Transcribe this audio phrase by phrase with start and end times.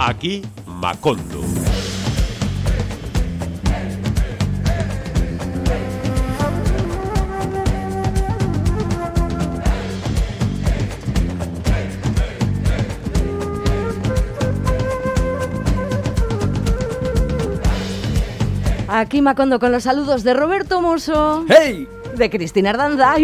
[0.00, 1.42] Aquí Macondo.
[18.88, 21.44] Aquí Macondo con los saludos de Roberto Mosso.
[21.48, 21.88] ¡Hey!
[22.18, 23.14] De Cristina Ardanza.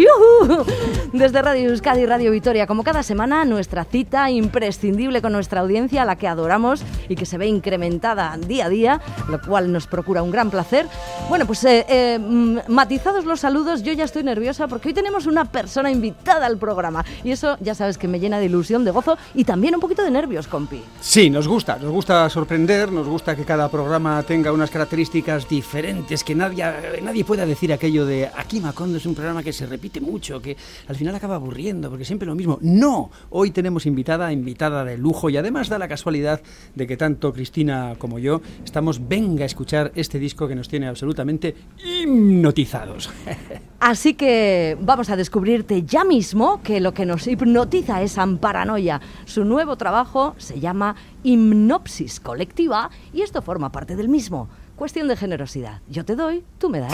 [1.13, 6.01] Desde Radio Euskadi y Radio Vitoria, como cada semana, nuestra cita imprescindible con nuestra audiencia,
[6.01, 9.87] a la que adoramos y que se ve incrementada día a día, lo cual nos
[9.87, 10.87] procura un gran placer.
[11.29, 15.25] Bueno, pues eh, eh, mm, matizados los saludos, yo ya estoy nerviosa porque hoy tenemos
[15.25, 18.91] una persona invitada al programa y eso ya sabes que me llena de ilusión, de
[18.91, 20.81] gozo y también un poquito de nervios, compi.
[21.01, 26.23] Sí, nos gusta, nos gusta sorprender, nos gusta que cada programa tenga unas características diferentes,
[26.23, 26.65] que nadie,
[27.01, 28.59] nadie pueda decir aquello de aquí
[28.93, 30.55] Es un programa que se repite mucho, que
[30.87, 32.59] al final acaba aburriendo, porque siempre lo mismo.
[32.61, 36.41] No, hoy tenemos invitada, invitada de lujo y además da la casualidad
[36.75, 40.87] de que tanto Cristina como yo estamos venga a escuchar este disco que nos tiene
[40.87, 43.09] absolutamente hipnotizados.
[43.79, 49.01] Así que vamos a descubrirte ya mismo que lo que nos hipnotiza es Amparanoia.
[49.25, 54.49] Su nuevo trabajo se llama Hipnopsis Colectiva y esto forma parte del mismo.
[54.75, 55.81] Cuestión de generosidad.
[55.87, 56.93] Yo te doy, tú me das.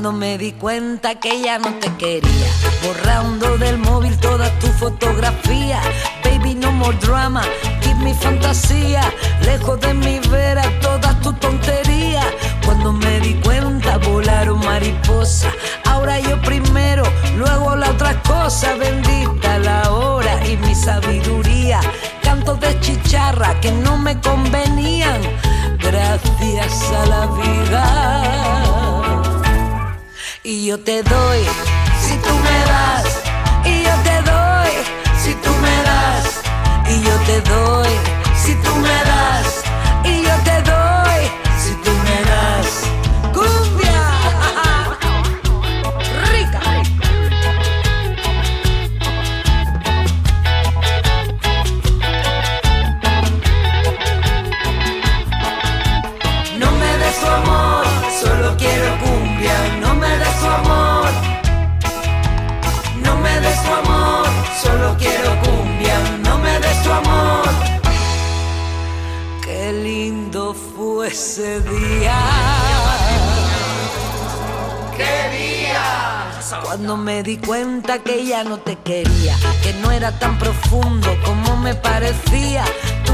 [0.00, 2.48] Cuando me di cuenta que ya no te quería,
[2.82, 5.78] borrando del móvil toda tu fotografía.
[6.24, 7.42] Baby, no more drama,
[7.82, 9.02] give me fantasía,
[9.44, 12.22] lejos de mi vera toda tu tontería.
[12.64, 15.52] Cuando me di cuenta volaron mariposa,
[15.84, 17.02] ahora yo primero,
[17.36, 21.82] luego la otra cosa, bendita la hora y mi sabiduría
[22.58, 25.20] de chicharra que no me convenían,
[25.78, 29.09] gracias a la vida.
[30.42, 31.38] Y yo te doy,
[32.00, 33.04] si tú me das,
[33.66, 34.70] y yo te doy,
[35.22, 36.40] si tú me das,
[36.88, 37.88] y yo te doy,
[38.42, 39.62] si tú me das,
[40.02, 40.69] y yo te doy,
[71.04, 72.18] ese día.
[74.96, 76.62] ¿Qué día?
[76.62, 81.56] Cuando me di cuenta que ya no te quería, que no era tan profundo como
[81.56, 82.64] me parecía.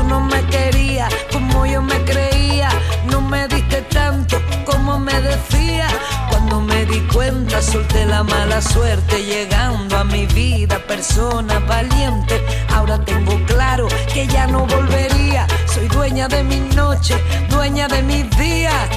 [0.08, 2.68] No me querías como yo me creía,
[3.10, 5.88] no me diste tanto como me decía.
[6.30, 12.40] Cuando me di cuenta solté la mala suerte llegando a mi vida, persona valiente.
[12.74, 15.46] Ahora tengo claro que ya no volvería
[15.76, 17.14] soy dueña de mi noche,
[17.50, 18.88] dueña de mis días,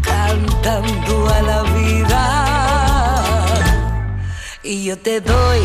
[0.00, 2.22] cantando a la vida.
[4.62, 5.60] Y yo te doy,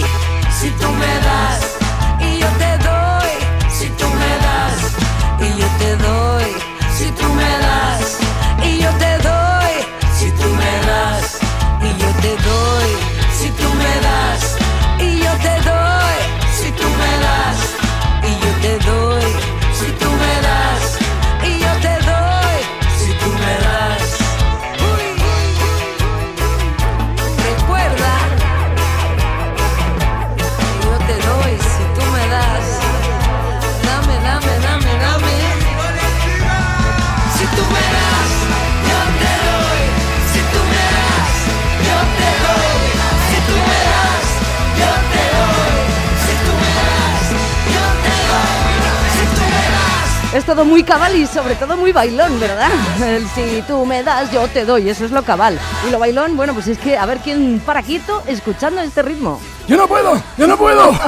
[0.59, 1.76] si tú me das,
[5.88, 6.44] te doy,
[6.98, 8.18] si tú me das,
[8.66, 9.06] y yo te
[50.38, 52.69] Es todo muy cabal y sobre todo muy bailón, ¿verdad?
[53.01, 55.57] El si tú me das, yo te doy, eso es lo cabal.
[55.88, 59.42] Y lo bailón, bueno, pues es que a ver quién para quieto escuchando este ritmo.
[59.68, 60.13] ¡Yo no puedo!
[60.38, 60.92] ¡Yo no puedo!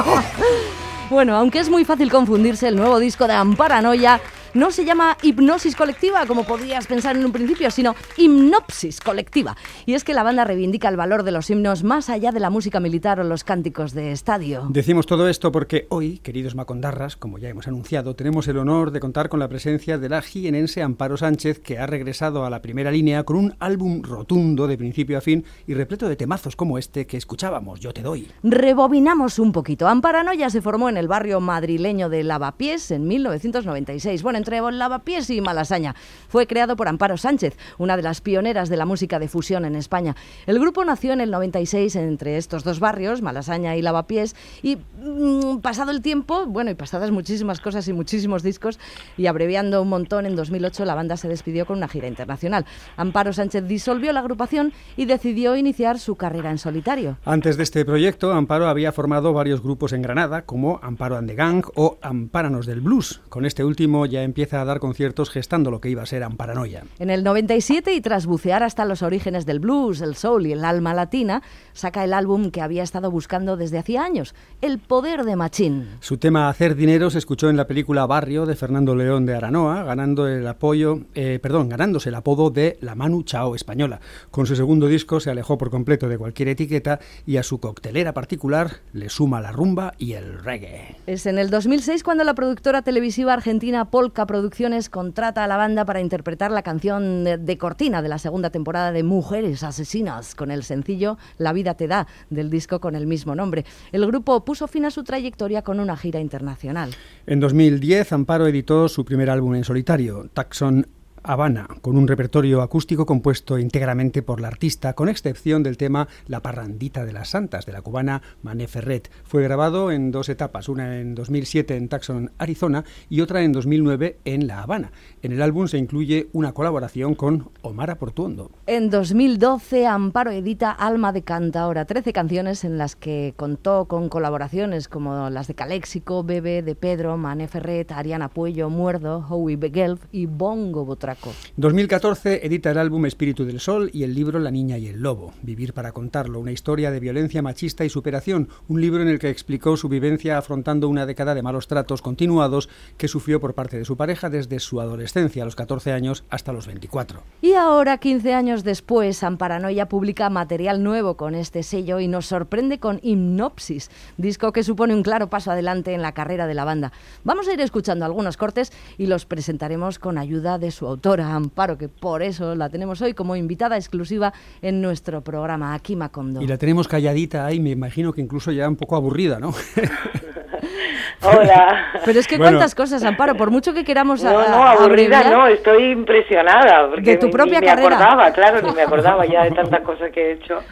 [1.10, 4.20] Bueno, aunque es muy fácil confundirse, el nuevo disco de Amparanoia
[4.54, 9.56] no se llama hipnosis colectiva, como podrías pensar en un principio, sino hipnopsis colectiva.
[9.86, 12.50] Y es que la banda reivindica el valor de los himnos más allá de la
[12.50, 14.66] música militar o los cánticos de estadio.
[14.70, 19.00] Decimos todo esto porque hoy, queridos macondarras, como ya hemos anunciado, tenemos el honor de
[19.00, 22.90] contar con la presencia de la jienense Amparo Sánchez, que ha regresado a la primera
[22.90, 27.06] línea con un álbum rotundo de principio a fin y repleto de temazos como este
[27.06, 28.28] que escuchábamos, Yo te doy.
[28.42, 29.86] Rebobinamos un poquito.
[29.86, 34.22] Amparanoia se formó en el barrio madrileño de Lavapiés en 1996.
[34.22, 35.94] Bueno, entre Lavapiés y Malasaña.
[36.28, 39.76] Fue creado por Amparo Sánchez, una de las pioneras de la música de fusión en
[39.76, 40.16] España.
[40.46, 45.58] El grupo nació en el 96 entre estos dos barrios, Malasaña y Lavapiés, y mm,
[45.58, 48.78] pasado el tiempo, bueno, y pasadas muchísimas cosas y muchísimos discos,
[49.16, 52.64] y abreviando un montón, en 2008 la banda se despidió con una gira internacional.
[52.96, 57.18] Amparo Sánchez disolvió la agrupación y decidió iniciar su carrera en solitario.
[57.24, 61.34] Antes de este proyecto, Amparo había formado varios grupos en Granada, como Amparo and the
[61.34, 63.20] Gang o Ampáranos del Blues.
[63.28, 66.84] Con este último ya empieza a dar conciertos gestando lo que iba a ser Amparanoia.
[67.00, 70.64] En el 97, y tras bucear hasta los orígenes del blues, el soul y el
[70.64, 71.42] alma latina,
[71.72, 75.88] saca el álbum que había estado buscando desde hacía años, El Poder de Machín.
[75.98, 79.82] Su tema Hacer Dinero se escuchó en la película Barrio de Fernando León de Aranoa,
[79.82, 84.00] ganando el apoyo, eh, perdón, ganándose el apodo de La Manu Chao española.
[84.30, 88.14] Con su segundo disco se alejó por completo de cualquier etiqueta y a su coctelera
[88.14, 90.96] particular le suma la rumba y el reggae.
[91.08, 95.84] Es en el 2006 cuando la productora televisiva argentina Polka Producciones contrata a la banda
[95.84, 100.62] para interpretar la canción de cortina de la segunda temporada de Mujeres Asesinas con el
[100.62, 103.64] sencillo La vida te da del disco con el mismo nombre.
[103.92, 106.90] El grupo puso fin a su trayectoria con una gira internacional.
[107.26, 110.86] En 2010 Amparo editó su primer álbum en solitario, Taxon
[111.22, 116.40] Habana, con un repertorio acústico compuesto íntegramente por la artista, con excepción del tema La
[116.40, 119.10] parrandita de las santas, de la cubana Mané Ferret.
[119.24, 124.18] Fue grabado en dos etapas, una en 2007 en Tucson, Arizona, y otra en 2009
[124.24, 124.92] en La Habana.
[125.22, 128.50] En el álbum se incluye una colaboración con Omar Portuondo.
[128.66, 134.88] En 2012, Amparo edita Alma de Cantaora, 13 canciones en las que contó con colaboraciones
[134.88, 140.26] como las de Caléxico, Bebe, de Pedro, Mané Ferret, Ariana Puello, Muerdo, Howie Begelf y
[140.26, 141.09] Bongo Botra
[141.56, 145.32] 2014 edita el álbum Espíritu del Sol y el libro La Niña y el Lobo,
[145.42, 149.30] Vivir para contarlo, una historia de violencia machista y superación, un libro en el que
[149.30, 153.84] explicó su vivencia afrontando una década de malos tratos continuados que sufrió por parte de
[153.84, 157.22] su pareja desde su adolescencia, a los 14 años, hasta los 24.
[157.42, 162.78] Y ahora, 15 años después, Amparanoia publica material nuevo con este sello y nos sorprende
[162.78, 166.92] con Hipnopsis, disco que supone un claro paso adelante en la carrera de la banda.
[167.24, 171.34] Vamos a ir escuchando algunos cortes y los presentaremos con ayuda de su autor autora
[171.34, 176.42] Amparo, que por eso la tenemos hoy como invitada exclusiva en nuestro programa Aquí Macondo.
[176.42, 179.50] Y la tenemos calladita ahí, me imagino que incluso ya un poco aburrida, ¿no?
[181.22, 181.86] Hola.
[182.04, 185.90] Pero es que cuántas cosas, Amparo, por mucho que queramos No, no, aburrida no, estoy
[185.90, 186.90] impresionada.
[186.90, 187.88] Porque de tu propia ni, carrera.
[187.88, 190.62] me acordaba, claro, ni me acordaba ya de tantas cosas que he hecho.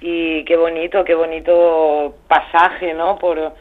[0.00, 3.18] Y qué bonito, qué bonito pasaje, ¿no?
[3.18, 3.52] Por,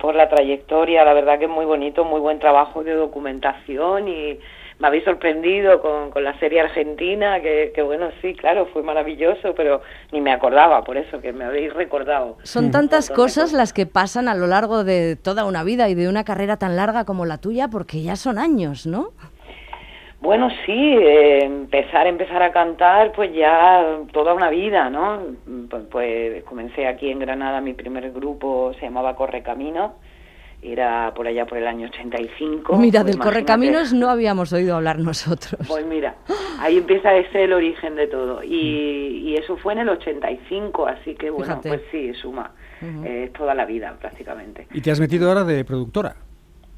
[0.00, 4.40] por la trayectoria, la verdad que es muy bonito, muy buen trabajo de documentación y
[4.80, 9.54] me habéis sorprendido con, con la serie argentina, que, que, bueno, sí, claro, fue maravilloso,
[9.54, 12.38] pero ni me acordaba, por eso que me habéis recordado.
[12.44, 16.08] Son tantas cosas las que pasan a lo largo de toda una vida y de
[16.08, 19.10] una carrera tan larga como la tuya, porque ya son años, ¿no?
[20.22, 25.20] Bueno, sí, eh, empezar, empezar a cantar, pues ya toda una vida, ¿no?
[25.68, 29.94] Pues, pues comencé aquí en Granada, mi primer grupo se llamaba Correcamino,
[30.62, 32.76] era por allá por el año 85.
[32.76, 35.60] Mira, pues del Correcaminos no habíamos oído hablar nosotros.
[35.68, 36.16] Pues mira,
[36.58, 38.42] ahí empieza ese el origen de todo.
[38.42, 41.68] Y, y eso fue en el 85, así que bueno, Fíjate.
[41.68, 42.50] pues sí, suma.
[43.04, 44.66] Es toda la vida prácticamente.
[44.72, 46.16] ¿Y te has metido ahora de productora?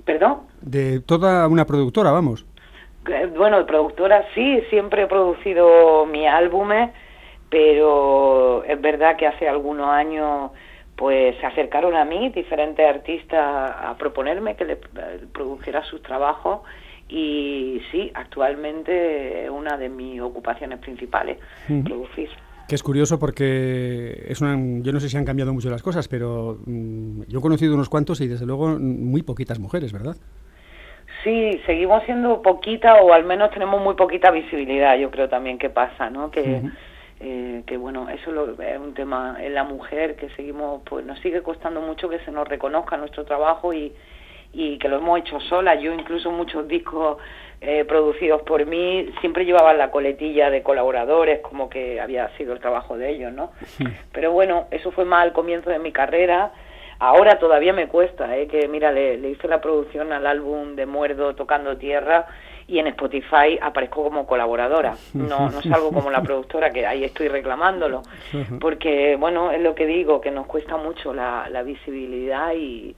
[0.05, 0.39] ¿Perdón?
[0.61, 2.45] De toda una productora, vamos.
[3.09, 6.91] Eh, Bueno, productora sí, siempre he producido mis álbumes,
[7.51, 10.51] pero es verdad que hace algunos años
[10.97, 16.61] pues se acercaron a mí diferentes artistas a proponerme que le eh, produjera sus trabajos
[17.09, 21.39] y sí, actualmente es una de mis ocupaciones principales,
[21.85, 22.31] producir.
[22.69, 26.09] Que es curioso porque es una, yo no sé si han cambiado mucho las cosas,
[26.09, 30.17] pero mm, yo he conocido unos cuantos y desde luego muy poquitas mujeres, ¿verdad?
[31.23, 35.71] Sí, seguimos siendo poquita o al menos tenemos muy poquita visibilidad, yo creo también que
[35.71, 36.31] pasa, ¿no?
[36.31, 36.63] Que.
[37.23, 41.19] Eh, que bueno, eso lo- es un tema en la mujer que seguimos, pues nos
[41.21, 43.93] sigue costando mucho que se nos reconozca nuestro trabajo y,
[44.53, 45.77] y que lo hemos hecho sola.
[45.77, 47.19] Yo incluso muchos discos
[47.61, 52.59] eh, producidos por mí siempre llevaban la coletilla de colaboradores, como que había sido el
[52.61, 53.53] trabajo de ellos, ¿no?
[54.13, 56.51] Pero bueno, eso fue más al comienzo de mi carrera.
[56.99, 58.47] Ahora todavía me cuesta, ¿eh?
[58.49, 62.27] que mira, le, le hice la producción al álbum de Muerdo tocando tierra
[62.73, 67.29] y en Spotify aparezco como colaboradora, no, no salgo como la productora, que ahí estoy
[67.29, 68.01] reclamándolo,
[68.61, 72.97] porque bueno, es lo que digo, que nos cuesta mucho la, la visibilidad y,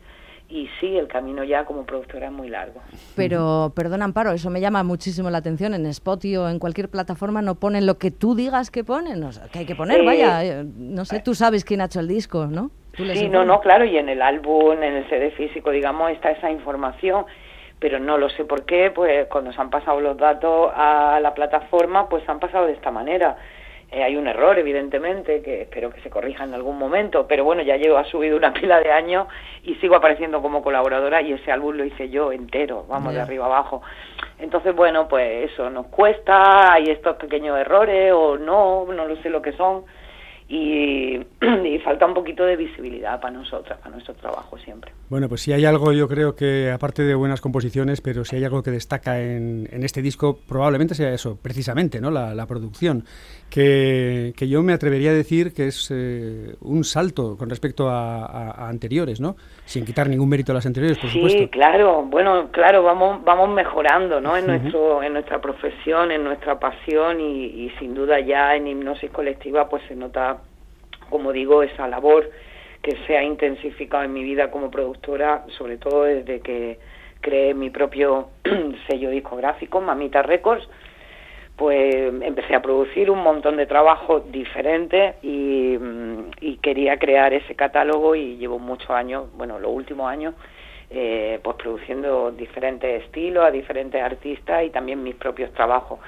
[0.48, 2.80] y sí, el camino ya como productora es muy largo.
[3.16, 5.74] Pero, perdón Amparo, eso me llama muchísimo la atención.
[5.74, 9.32] En Spotify o en cualquier plataforma no ponen lo que tú digas que ponen, o
[9.32, 10.44] sea, que hay que poner, Eh, vaya.
[10.44, 12.70] eh, No sé, tú sabes quién ha hecho el disco, ¿no?
[12.96, 16.48] Sí, no, no, claro, y en el álbum, en el CD físico, digamos, está esa
[16.52, 17.24] información,
[17.84, 21.34] pero no lo sé por qué, pues cuando se han pasado los datos a la
[21.34, 23.36] plataforma, pues se han pasado de esta manera.
[23.90, 27.60] Eh, hay un error, evidentemente, que espero que se corrija en algún momento, pero bueno,
[27.60, 29.26] ya llevo, ha subido una pila de años
[29.64, 33.44] y sigo apareciendo como colaboradora y ese álbum lo hice yo entero, vamos, de arriba
[33.44, 33.82] abajo.
[34.38, 39.28] Entonces, bueno, pues eso nos cuesta, hay estos pequeños errores o no, no lo sé
[39.28, 39.84] lo que son
[40.48, 41.16] y,
[41.64, 44.92] y falta un poquito de visibilidad para nosotras, para nuestro trabajo siempre.
[45.08, 48.44] Bueno, pues si hay algo, yo creo que, aparte de buenas composiciones, pero si hay
[48.44, 52.10] algo que destaca en, en este disco, probablemente sea eso, precisamente, ¿no?
[52.10, 53.04] La, producción,
[53.48, 58.68] que, que yo me atrevería a decir que es eh, un salto con respecto a
[58.68, 59.36] anteriores, ¿no?
[59.66, 61.50] Sin quitar ningún mérito a las anteriores, por sí, supuesto.
[61.50, 64.36] claro, bueno, claro, vamos vamos mejorando, ¿no?
[64.36, 69.10] En nuestro en nuestra profesión, en nuestra pasión y, y sin duda ya en hipnosis
[69.10, 70.38] colectiva pues se nota,
[71.08, 72.30] como digo, esa labor
[72.82, 76.78] que se ha intensificado en mi vida como productora, sobre todo desde que
[77.22, 78.28] creé mi propio
[78.86, 80.68] sello discográfico, Mamita Records,
[81.56, 85.78] pues empecé a producir un montón de trabajos diferentes y,
[86.62, 90.34] quería crear ese catálogo y llevo muchos años, bueno, los últimos años,
[90.88, 95.98] eh, pues produciendo diferentes estilos a diferentes artistas y también mis propios trabajos.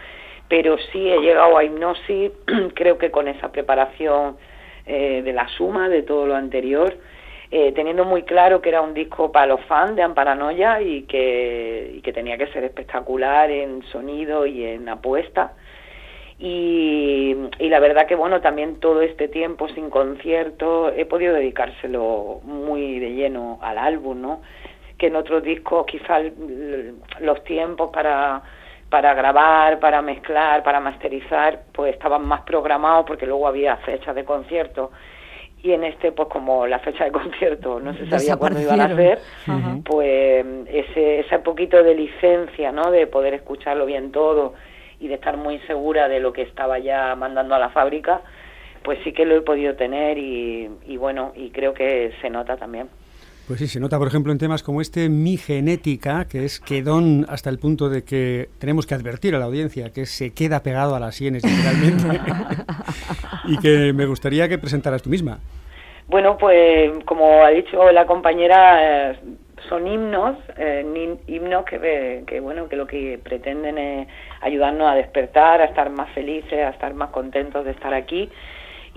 [0.48, 2.32] Pero sí he llegado a hipnosis,
[2.74, 4.38] creo que con esa preparación
[4.86, 6.96] eh, de la suma de todo lo anterior,
[7.50, 12.00] eh, teniendo muy claro que era un disco para los fans de Amparanoia y que,
[12.02, 15.52] que tenía que ser espectacular en sonido y en apuesta.
[16.38, 22.40] Y, y la verdad que bueno, también todo este tiempo sin concierto he podido dedicárselo
[22.42, 24.42] muy de lleno al álbum, ¿no?
[24.98, 26.24] Que en otros discos quizás
[27.20, 28.42] los tiempos para
[28.90, 34.24] para grabar, para mezclar, para masterizar, pues estaban más programados porque luego había fechas de
[34.24, 34.92] concierto
[35.66, 38.84] y en este pues como la fecha de concierto no se sabía cuándo iban a
[38.84, 39.78] hacer Ajá.
[39.84, 44.54] pues ese ese poquito de licencia no de poder escucharlo bien todo
[45.00, 48.20] y de estar muy segura de lo que estaba ya mandando a la fábrica
[48.84, 52.56] pues sí que lo he podido tener y, y bueno y creo que se nota
[52.56, 52.88] también
[53.46, 57.24] Pues sí, se nota, por ejemplo, en temas como este, mi genética, que es quedón
[57.28, 60.96] hasta el punto de que tenemos que advertir a la audiencia que se queda pegado
[60.96, 62.20] a las sienes, literalmente,
[63.44, 65.38] y que me gustaría que presentaras tú misma.
[66.08, 69.18] Bueno, pues como ha dicho la compañera, eh,
[69.68, 74.08] son himnos, eh, himnos que, que bueno que lo que pretenden es
[74.40, 78.28] ayudarnos a despertar, a estar más felices, a estar más contentos de estar aquí.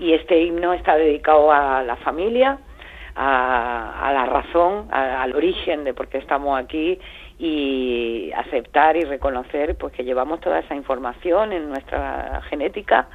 [0.00, 2.58] Y este himno está dedicado a la familia,
[3.14, 6.98] a, a la razón, a- al origen de por qué estamos aquí
[7.38, 13.08] y aceptar y reconocer pues que llevamos toda esa información en nuestra genética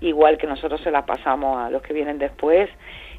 [0.00, 2.68] igual que nosotros se la pasamos a los que vienen después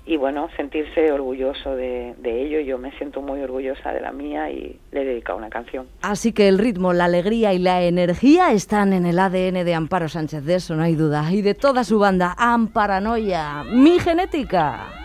[0.07, 2.59] y bueno, sentirse orgulloso de, de ello.
[2.59, 5.87] Yo me siento muy orgullosa de la mía y le he dedicado una canción.
[6.03, 10.07] Así que el ritmo, la alegría y la energía están en el ADN de Amparo
[10.07, 11.31] Sánchez, de eso no hay duda.
[11.31, 15.04] Y de toda su banda, Amparanoia, mi genética.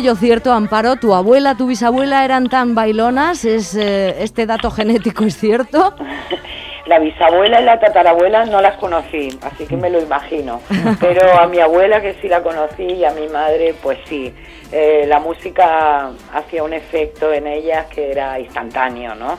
[0.00, 0.96] ello cierto, Amparo?
[0.96, 3.44] ¿Tu abuela, tu bisabuela eran tan bailonas?
[3.44, 5.94] ¿Es, eh, ¿Este dato genético es cierto?
[6.86, 10.60] La bisabuela y la tatarabuela no las conocí, así que me lo imagino.
[11.00, 14.34] Pero a mi abuela que sí la conocí y a mi madre, pues sí.
[14.72, 19.38] Eh, la música hacía un efecto en ellas que era instantáneo, ¿no?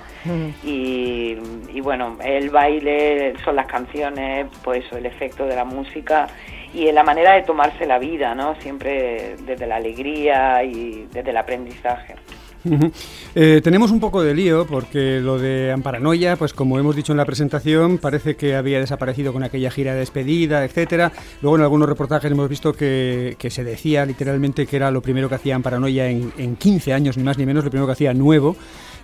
[0.63, 1.37] Y,
[1.73, 6.27] y bueno, el baile son las canciones, pues el efecto de la música
[6.73, 8.55] y en la manera de tomarse la vida, ¿no?
[8.61, 12.15] Siempre desde la alegría y desde el aprendizaje.
[13.33, 17.17] Eh, tenemos un poco de lío porque lo de Amparanoia, pues como hemos dicho en
[17.17, 21.13] la presentación, parece que había desaparecido con aquella gira de despedida, etcétera.
[21.41, 25.29] Luego en algunos reportajes hemos visto que, que se decía literalmente que era lo primero
[25.29, 28.13] que hacía Amparanoia en, en 15 años, ni más ni menos, lo primero que hacía
[28.13, 28.57] nuevo.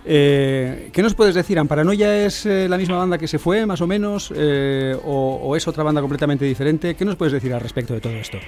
[0.04, 1.58] Eh, ¿Qué nos puedes decir?
[1.58, 4.32] ¿Amparanoia es eh, la misma banda que se fue, más o menos?
[4.34, 6.94] Eh, o, o es otra banda completamente diferente?
[6.94, 8.38] ¿Qué nos puedes decir al respecto de todo esto?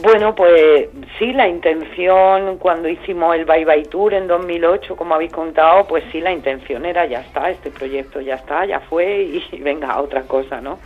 [0.00, 0.88] Bueno, pues
[1.18, 6.04] sí, la intención cuando hicimos el Bye Bye Tour en 2008, como habéis contado, pues
[6.12, 10.00] sí, la intención era ya está, este proyecto ya está, ya fue y venga a
[10.00, 10.78] otra cosa, ¿no?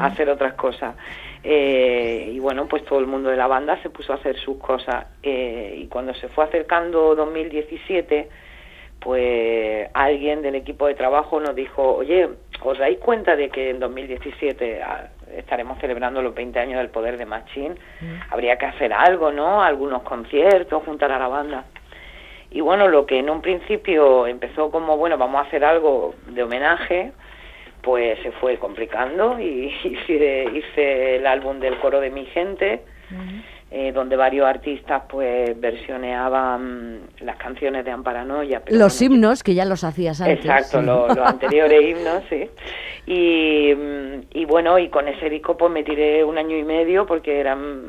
[0.00, 0.96] A hacer otras cosas.
[1.44, 4.58] Eh, y bueno, pues todo el mundo de la banda se puso a hacer sus
[4.58, 5.06] cosas.
[5.22, 8.28] Eh, y cuando se fue acercando 2017,
[9.06, 12.28] pues alguien del equipo de trabajo nos dijo, oye,
[12.60, 17.16] ¿os dais cuenta de que en 2017 ah, estaremos celebrando los 20 años del poder
[17.16, 17.78] de Machín?
[18.30, 19.62] Habría que hacer algo, ¿no?
[19.62, 21.66] Algunos conciertos, juntar a la banda.
[22.50, 26.42] Y bueno, lo que en un principio empezó como, bueno, vamos a hacer algo de
[26.42, 27.12] homenaje,
[27.82, 32.82] pues se fue complicando y hice, hice el álbum del coro de mi gente,
[33.78, 38.60] eh, donde varios artistas pues versioneaban las canciones de Amparanoia.
[38.64, 40.38] pero Los bueno, himnos, que ya los hacías antes.
[40.46, 42.48] Exacto, lo- los anteriores himnos, sí.
[43.06, 43.72] Y,
[44.32, 47.82] y bueno, y con ese disco pues me tiré un año y medio porque eran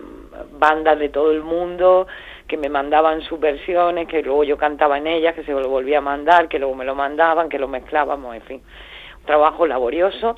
[0.60, 2.06] bandas de todo el mundo
[2.47, 5.97] que me mandaban sus versiones, que luego yo cantaba en ellas, que se lo volvía
[6.00, 8.62] a mandar, que luego me lo mandaban, que lo mezclábamos, en fin.
[9.19, 10.38] Un trabajo laborioso.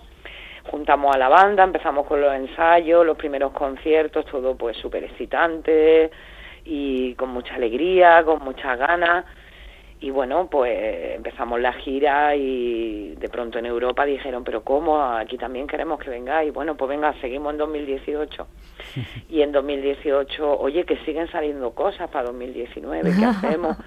[0.66, 6.12] Juntamos a la banda, empezamos con los ensayos, los primeros conciertos, todo pues súper excitante
[6.66, 9.26] y con mucha alegría, con muchas ganas.
[10.02, 15.02] Y bueno, pues empezamos la gira y de pronto en Europa dijeron, pero ¿cómo?
[15.04, 16.54] Aquí también queremos que vengáis.
[16.54, 18.48] Bueno, pues venga, seguimos en 2018.
[19.30, 23.78] Y en 2018, oye, que siguen saliendo cosas para 2019, ¿qué hacemos?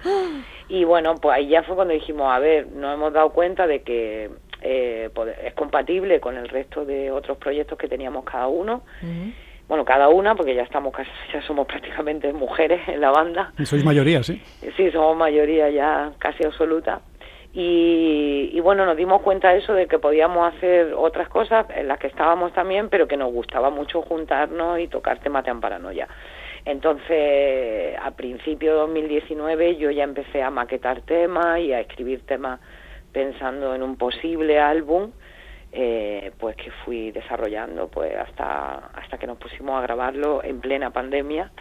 [0.69, 3.81] Y bueno, pues ahí ya fue cuando dijimos, a ver, nos hemos dado cuenta de
[3.81, 4.29] que
[4.63, 5.09] eh,
[5.43, 8.83] es compatible con el resto de otros proyectos que teníamos cada uno.
[9.67, 13.53] Bueno, cada una, porque ya estamos casi, ya somos prácticamente mujeres en la banda.
[13.63, 14.41] Sois mayoría, sí.
[14.75, 17.01] Sí, somos mayoría ya casi absoluta.
[17.53, 21.87] Y, y bueno, nos dimos cuenta de eso, de que podíamos hacer otras cosas en
[21.87, 26.07] las que estábamos también, pero que nos gustaba mucho juntarnos y tocar temas de Amparanoia.
[26.65, 32.59] Entonces, a principio de 2019 yo ya empecé a maquetar temas y a escribir temas
[33.13, 35.11] pensando en un posible álbum,
[35.71, 40.91] eh, pues que fui desarrollando pues hasta hasta que nos pusimos a grabarlo en plena
[40.91, 41.51] pandemia.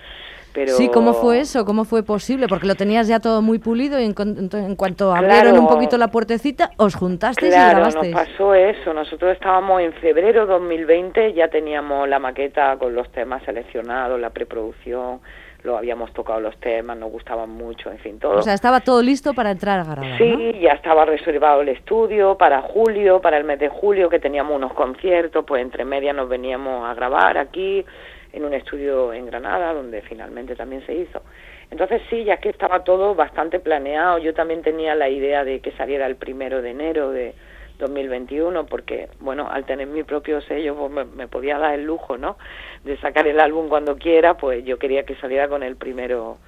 [0.54, 1.64] Pero Sí, ¿cómo fue eso?
[1.64, 2.46] ¿Cómo fue posible?
[2.46, 5.14] Porque lo tenías ya todo muy pulido y en, cuanto Claro.
[5.32, 8.14] abrieron un poquito la puertecita, os juntasteis y Claro, nos grabasteis.
[8.14, 8.92] pasó eso.
[8.92, 15.20] Nosotros estábamos en febrero 2020, ya teníamos la maqueta con los temas seleccionados, la preproducción,
[15.64, 18.38] lo habíamos tocado los temas, nos gustaban mucho, en fin, todo.
[18.38, 20.18] O sea, estaba todo listo para entrar a grabar, ¿no?
[20.18, 24.56] Sí, ya estaba reservado el estudio para julio, para el mes de julio, que teníamos
[24.56, 27.84] unos conciertos, pues entre medias nos veníamos a grabar aquí,
[28.32, 31.22] en un estudio en Granada, donde finalmente también se hizo.
[31.70, 35.72] Entonces sí, ya que estaba todo bastante planeado, yo también tenía la idea de que
[35.72, 37.34] saliera el primero de enero de
[37.82, 42.38] 2021, porque, bueno, al tener mi propio sello, pues me, podía dar el lujo, ¿no?,
[42.84, 46.38] de sacar el álbum cuando quiera, pues yo quería que saliera con el primero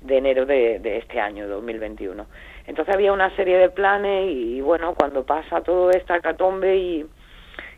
[0.00, 2.26] de enero de, este año, 2021.
[2.66, 7.06] Entonces había una serie de planes y, bueno, cuando pasa todo esta catombe y,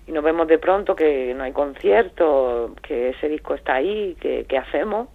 [0.09, 4.59] nos vemos de pronto que no hay concierto, que ese disco está ahí, que, que
[4.59, 5.09] hacemos,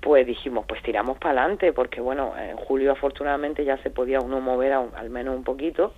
[0.00, 4.40] pues dijimos, pues tiramos para adelante, porque bueno, en julio afortunadamente ya se podía uno
[4.40, 5.92] mover un- al menos un poquito.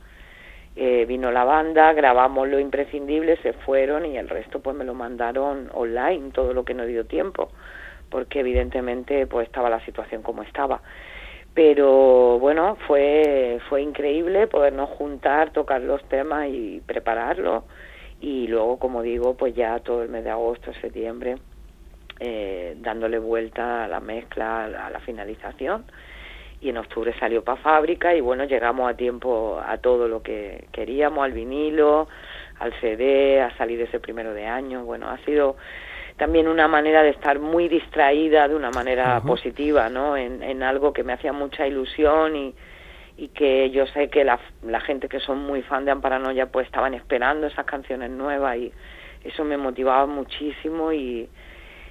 [0.80, 4.94] Eh, vino la banda, grabamos lo imprescindible, se fueron y el resto pues me lo
[4.94, 7.50] mandaron online, todo lo que no dio tiempo,
[8.08, 10.80] porque evidentemente pues estaba la situación como estaba.
[11.52, 17.64] Pero bueno, fue, fue increíble podernos juntar, tocar los temas y prepararlo.
[18.20, 21.38] Y luego, como digo, pues ya todo el mes de agosto, septiembre,
[22.20, 25.86] eh, dándole vuelta a la mezcla, a la, a la finalización.
[26.60, 30.66] Y en octubre salió para fábrica y bueno, llegamos a tiempo a todo lo que
[30.72, 32.08] queríamos, al vinilo,
[32.58, 34.84] al CD, a salir ese primero de año.
[34.84, 35.56] Bueno, ha sido
[36.16, 40.16] también una manera de estar muy distraída de una manera positiva, ¿no?
[40.16, 42.54] En, en algo que me hacía mucha ilusión y,
[43.16, 46.66] y que yo sé que la, la gente que son muy fan de Amparanoia pues
[46.66, 48.72] estaban esperando esas canciones nuevas y
[49.22, 51.28] eso me motivaba muchísimo y,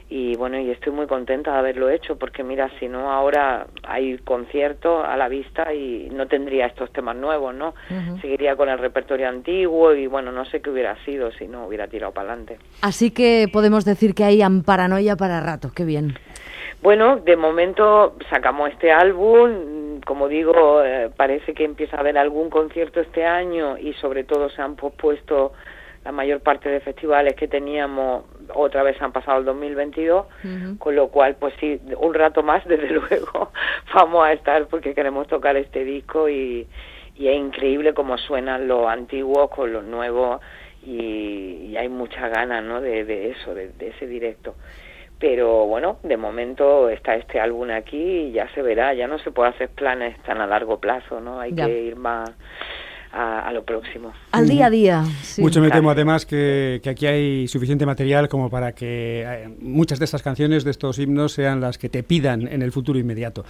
[0.10, 4.18] y bueno, y estoy muy contenta de haberlo hecho porque mira, si no ahora hay
[4.20, 7.74] conciertos a la vista y no tendría estos temas nuevos, ¿no?
[8.22, 11.88] Seguiría con el repertorio antiguo y bueno, no sé qué hubiera sido si no hubiera
[11.88, 12.58] tirado para adelante.
[12.82, 16.18] Así que podemos decir que hay paranoia para rato, qué bien.
[16.82, 22.50] Bueno, de momento sacamos este álbum, como digo, eh, parece que empieza a haber algún
[22.50, 25.52] concierto este año y sobre todo se han pospuesto
[26.06, 30.26] la mayor parte de festivales que teníamos otra vez han pasado el 2022,
[30.80, 33.52] con lo cual, pues sí, un rato más, desde luego,
[33.94, 36.68] vamos a estar porque queremos tocar este disco y,
[37.16, 40.42] y es increíble cómo suenan los antiguos con los nuevos
[40.84, 42.82] y, hay mucha ganas, ¿no?
[42.82, 44.56] De, de eso, de, de, ese directo.
[45.20, 49.32] Pero bueno, de momento está este álbum aquí y ya se verá, ya no se
[49.32, 51.40] puede hacer planes tan a largo plazo, ¿no?
[51.40, 52.32] Hay que ir más
[53.18, 54.14] a, lo próximo.
[54.32, 55.04] Al día a día.
[55.38, 60.00] Mucho me temo además que, que, aquí hay suficiente material como para que eh, muchas
[60.00, 63.44] de estas canciones, de estos himnos, sean las que te pidan en el futuro inmediato.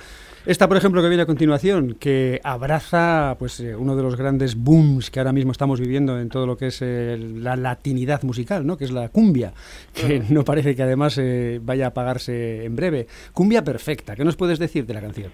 [0.45, 4.56] Esta, por ejemplo, que viene a continuación, que abraza pues eh, uno de los grandes
[4.56, 8.65] booms que ahora mismo estamos viviendo en todo lo que es eh, la latinidad musical,
[8.65, 8.77] ¿no?
[8.77, 9.53] que es la cumbia,
[9.93, 11.19] que no parece que además
[11.62, 13.08] vaya a apagarse en breve.
[13.34, 15.32] Cumbia perfecta, ¿qué nos puedes decir de la canción?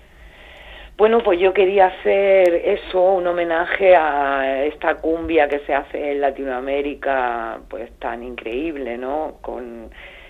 [0.96, 6.22] Bueno, pues yo quería hacer eso, un homenaje a esta cumbia que se hace en
[6.22, 9.38] Latinoamérica, pues tan increíble, ¿no?
[9.42, 9.90] Con,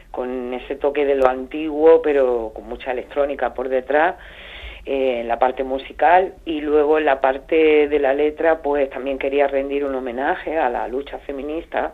[0.10, 4.16] con ese toque de lo antiguo, pero con mucha electrónica por detrás,
[4.86, 9.18] eh, en la parte musical, y luego en la parte de la letra, pues también
[9.20, 11.94] quería rendir un homenaje a la lucha feminista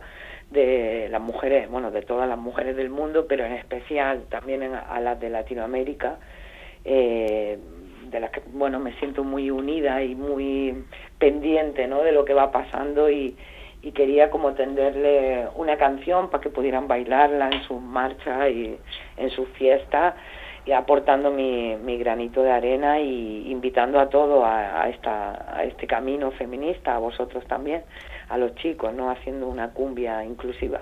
[0.52, 5.00] de las mujeres, bueno, de todas las mujeres del mundo, pero en especial también a
[5.00, 6.18] las de Latinoamérica.
[6.86, 7.58] Eh,
[8.10, 10.86] de las que bueno me siento muy unida y muy
[11.18, 12.04] pendiente ¿no?
[12.04, 13.36] de lo que va pasando y,
[13.94, 18.78] quería como tenderle una canción para que pudieran bailarla en sus marchas y
[19.18, 20.16] en sus fiestas
[20.66, 25.64] y aportando mi, mi granito de arena y invitando a todo a, a, esta, a
[25.64, 27.84] este camino feminista, a vosotros también,
[28.28, 29.10] a los chicos, ¿no?
[29.10, 30.82] haciendo una cumbia inclusiva.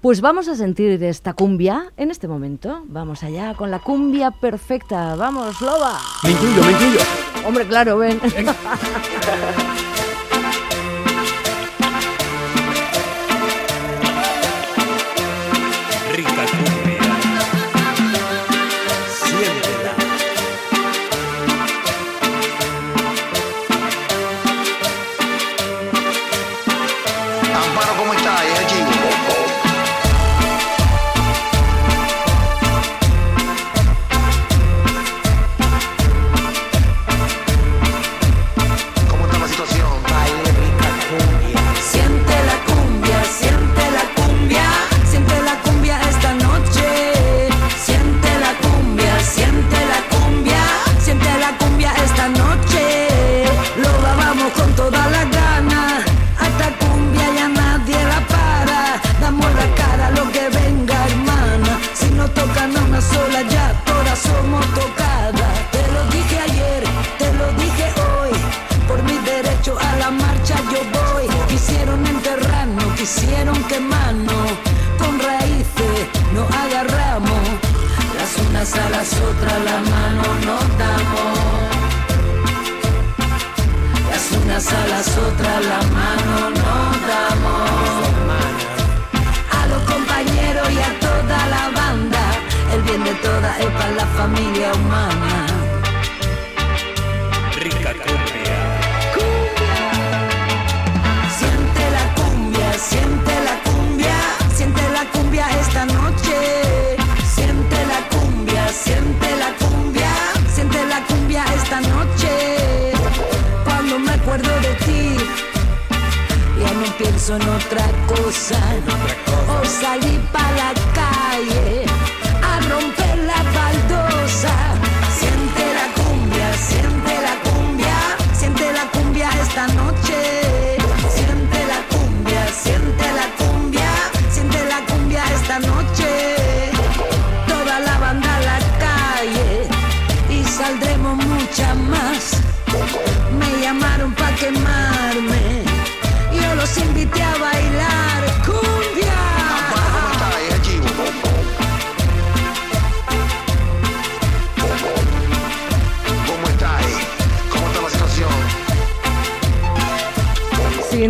[0.00, 2.84] Pues vamos a sentir esta cumbia en este momento.
[2.86, 5.14] Vamos allá con la cumbia perfecta.
[5.14, 6.00] Vamos, loba.
[6.24, 7.00] Me incluyo, me incluyo.
[7.46, 8.18] Hombre, claro, ven.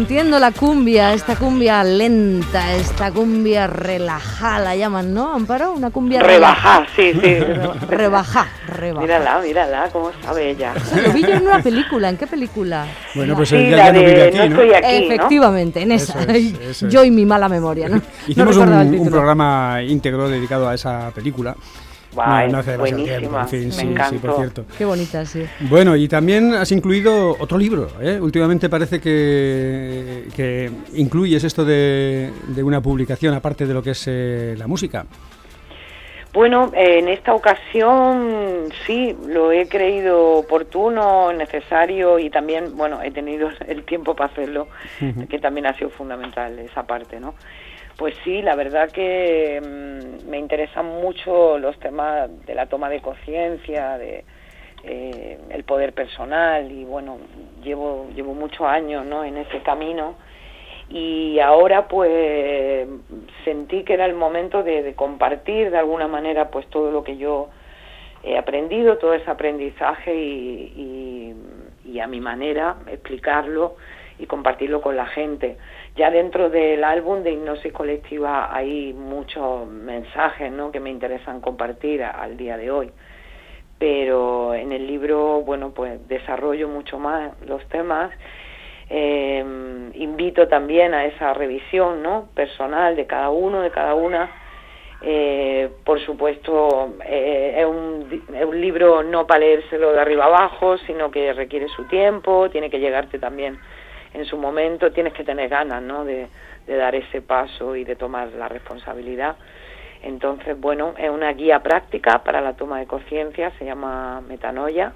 [0.00, 5.72] Sintiendo la cumbia, esta cumbia lenta, esta cumbia relajada, la llaman, ¿no, Amparo?
[5.74, 7.34] Una cumbia Rebajá, sí, sí.
[7.90, 9.02] Rebajá, rebajá.
[9.02, 10.72] Mírala, mírala, cómo sabe ella.
[11.04, 12.86] Lo vi yo en una película, ¿en qué película?
[13.14, 14.50] Bueno, pues Sí, el ya, no de vive aquí, No ¿no?
[14.62, 15.14] estoy aquí, ¿no?
[15.14, 16.18] Efectivamente, en esa.
[16.22, 16.92] Eso es, eso es.
[16.94, 17.96] Yo y mi mala memoria, ¿no?
[18.00, 19.10] No Hicimos un, el un título.
[19.10, 21.54] programa íntegro dedicado a esa película.
[22.12, 24.64] Guay, no, no hace demasiado buenísima, tiempo, en fin, me sí, por cierto.
[24.76, 25.44] Qué bonita, sí.
[25.60, 27.88] Bueno, y también has incluido otro libro.
[28.00, 28.18] ¿eh?
[28.20, 34.04] Últimamente parece que, que incluyes esto de, de una publicación aparte de lo que es
[34.06, 35.06] eh, la música.
[36.32, 43.10] Bueno, eh, en esta ocasión sí, lo he creído oportuno, necesario y también, bueno, he
[43.10, 44.68] tenido el tiempo para hacerlo,
[45.28, 47.34] que también ha sido fundamental esa parte, ¿no?
[48.00, 53.02] Pues sí, la verdad que mm, me interesan mucho los temas de la toma de
[53.02, 54.24] conciencia, de
[54.84, 57.18] eh, el poder personal y bueno,
[57.62, 59.22] llevo llevo muchos años, ¿no?
[59.22, 60.14] En ese camino
[60.88, 62.88] y ahora pues
[63.44, 67.50] sentí que era el momento de, compartir de alguna manera pues todo lo que yo
[68.24, 71.34] he aprendido, todo ese aprendizaje y
[72.02, 73.76] a mi manera explicarlo
[74.20, 75.56] y compartirlo con la gente.
[75.96, 80.70] Ya dentro del álbum de Hipnosis Colectiva hay muchos mensajes ¿no?
[80.70, 82.92] que me interesan compartir al día de hoy
[83.80, 88.12] pero en el libro, bueno, pues desarrollo mucho más los temas.
[88.90, 89.42] Eh,
[89.94, 92.28] invito también a esa revisión, ¿no?
[92.34, 94.30] Personal de cada uno, de cada una.
[95.00, 100.76] Eh, por supuesto, eh, es, un, es un libro no para leérselo de arriba abajo,
[100.86, 103.58] sino que requiere su tiempo, tiene que llegarte también
[104.14, 106.04] en su momento, tienes que tener ganas, ¿no?
[106.04, 106.28] De,
[106.66, 109.34] dar ese paso y de tomar la responsabilidad.
[110.02, 114.92] Entonces, bueno, es una guía práctica para la toma de conciencia, se llama Metanoia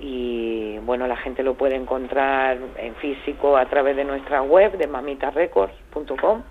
[0.00, 4.86] y bueno, la gente lo puede encontrar en físico a través de nuestra web de
[4.86, 6.42] mamitarecords.com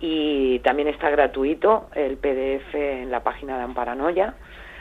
[0.00, 4.34] y también está gratuito el PDF en la página de Amparanoia.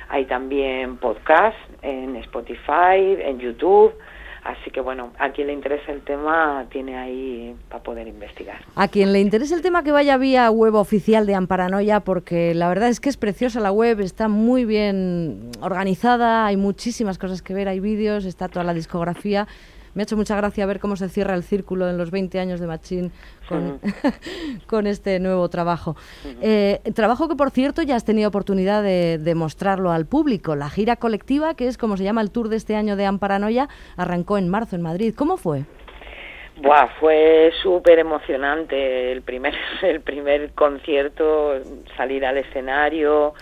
[0.09, 3.93] Hay también podcast en Spotify, en YouTube.
[4.43, 8.57] Así que bueno, a quien le interese el tema tiene ahí para poder investigar.
[8.75, 12.67] A quien le interese el tema que vaya vía web oficial de Amparanoia, porque la
[12.67, 17.53] verdad es que es preciosa la web, está muy bien organizada, hay muchísimas cosas que
[17.53, 19.47] ver, hay vídeos, está toda la discografía.
[19.93, 22.59] Me ha hecho mucha gracia ver cómo se cierra el círculo en los 20 años
[22.59, 23.11] de Machín
[23.47, 23.79] con,
[24.67, 25.95] con este nuevo trabajo.
[26.41, 30.55] Eh, trabajo que, por cierto, ya has tenido oportunidad de, de mostrarlo al público.
[30.55, 33.69] La gira colectiva, que es como se llama el tour de este año de Amparanoia,
[33.97, 35.13] arrancó en marzo en Madrid.
[35.15, 35.65] ¿Cómo fue?
[36.57, 41.55] Buah, fue súper emocionante el primer, el primer concierto,
[41.97, 43.33] salir al escenario,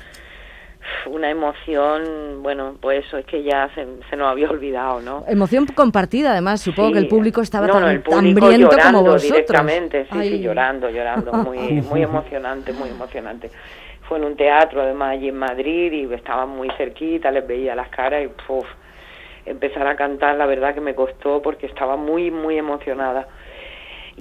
[1.07, 5.23] una emoción, bueno, pues eso es que ya se, se nos había olvidado, ¿no?
[5.27, 6.61] Emoción compartida, además.
[6.61, 6.93] Supongo Sí.
[6.93, 9.23] que el público estaba No, tan, no, el público hambriento llorando como vosotros.
[9.31, 10.29] directamente, sí, Ay.
[10.29, 13.49] sí, llorando, llorando, muy, muy emocionante, muy emocionante.
[14.07, 17.89] Fue en un teatro, además, allí en Madrid, y estaba muy cerquita, les veía las
[17.89, 18.65] caras y, puf,
[19.45, 23.27] empezar a cantar, la verdad que me costó porque estaba muy, muy emocionada.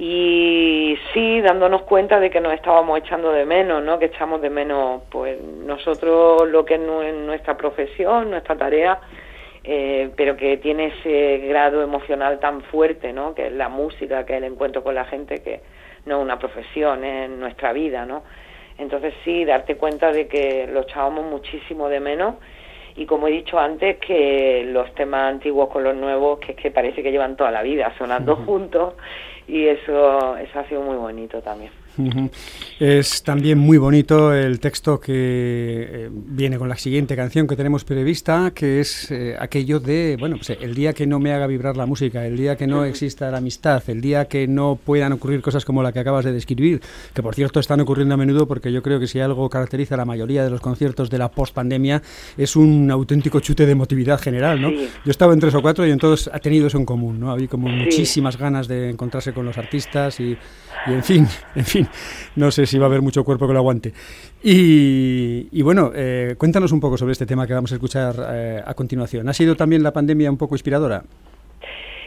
[0.03, 3.99] Y sí, dándonos cuenta de que nos estábamos echando de menos, ¿no?
[3.99, 8.99] Que echamos de menos, pues, nosotros lo que es nu- nuestra profesión, nuestra tarea,
[9.63, 13.35] eh, pero que tiene ese grado emocional tan fuerte, ¿no?
[13.35, 15.61] Que es la música, que es el encuentro con la gente, que
[16.07, 18.23] no es una profesión, es nuestra vida, ¿no?
[18.79, 22.37] Entonces sí, darte cuenta de que lo echábamos muchísimo de menos
[22.97, 26.71] y como he dicho antes, que los temas antiguos con los nuevos, que es que
[26.71, 28.95] parece que llevan toda la vida sonando juntos
[29.51, 31.73] y eso, eso ha sido muy bonito también.
[32.79, 37.85] Es también muy bonito el texto que eh, viene con la siguiente canción que tenemos
[37.85, 41.77] prevista, que es eh, aquello de, bueno, pues, el día que no me haga vibrar
[41.77, 45.43] la música, el día que no exista la amistad, el día que no puedan ocurrir
[45.43, 46.81] cosas como la que acabas de describir,
[47.13, 49.99] que por cierto están ocurriendo a menudo porque yo creo que si algo caracteriza a
[49.99, 52.03] la mayoría de los conciertos de la post-pandemia
[52.37, 54.71] es un auténtico chute de emotividad general, ¿no?
[54.71, 54.89] Sí.
[55.05, 57.21] Yo he estado en tres o cuatro y en todos ha tenido eso en común,
[57.21, 57.31] ¿no?
[57.31, 57.75] Había como Sí.
[57.75, 60.37] muchísimas ganas de encontrarse con los artistas y,
[60.87, 61.89] y en fin, en fin,
[62.37, 63.93] no sé si va a haber mucho cuerpo que lo aguante.
[64.43, 68.63] Y, y bueno, eh, cuéntanos un poco sobre este tema que vamos a escuchar eh,
[68.65, 69.29] a continuación.
[69.29, 71.03] ¿Ha sido también la pandemia un poco inspiradora?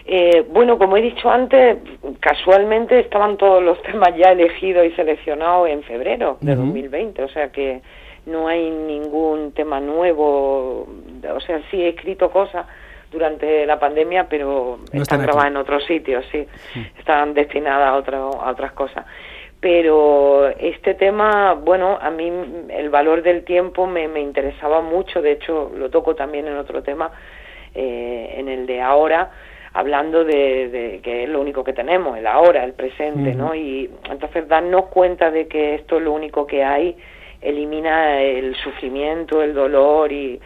[0.05, 1.77] Eh, bueno, como he dicho antes,
[2.19, 6.61] casualmente estaban todos los temas ya elegidos y seleccionados en febrero de Ujú.
[6.65, 7.81] 2020, o sea que
[8.25, 12.65] no hay ningún tema nuevo, o sea, sí he escrito cosas
[13.11, 16.45] durante la pandemia, pero No están grabadas en otros sitios, sí,
[16.97, 19.05] están destinadas a, otro- a otras cosas.
[19.63, 22.29] Pero este tema, bueno, a mí
[22.67, 26.83] el valor del tiempo me, me interesaba mucho, de hecho lo toco también en otro
[26.83, 27.11] tema,
[27.73, 29.31] eh, en el de ahora,
[29.71, 33.55] hablando de, que es lo único que tenemos, el ahora, el presente, ¿no?
[33.55, 36.97] Y entonces darnos cuenta de que esto es lo único que hay
[37.39, 40.41] elimina el sufrimiento, el dolor y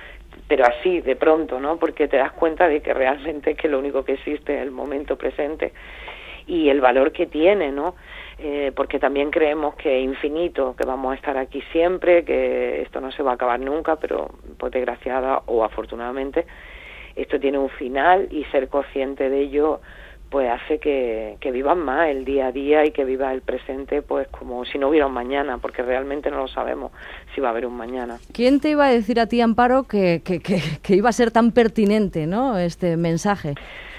[0.48, 1.78] pero así de pronto, ¿no?
[1.78, 5.18] Porque te das cuenta de que realmente que lo único que existe es el momento
[5.18, 5.74] presente
[6.46, 7.96] y el valor que tiene, ¿no?
[8.40, 13.12] Eh, porque también creemos que infinito, que vamos a estar aquí siempre, que esto no
[13.12, 16.46] se va a acabar nunca, pero pues desgraciada o afortunadamente
[17.16, 19.82] esto tiene un final y ser consciente de ello
[20.30, 24.02] pues hace que, que vivan más el día a día y que viva el presente
[24.02, 26.92] pues como si no hubiera un mañana, porque realmente no lo sabemos
[27.34, 28.20] si va a haber un mañana.
[28.34, 31.52] ¿Quién te iba a decir a ti, Amparo, que, que, que, iba a ser tan
[31.54, 32.58] pertinente ¿no?
[32.58, 33.56] este mensaje?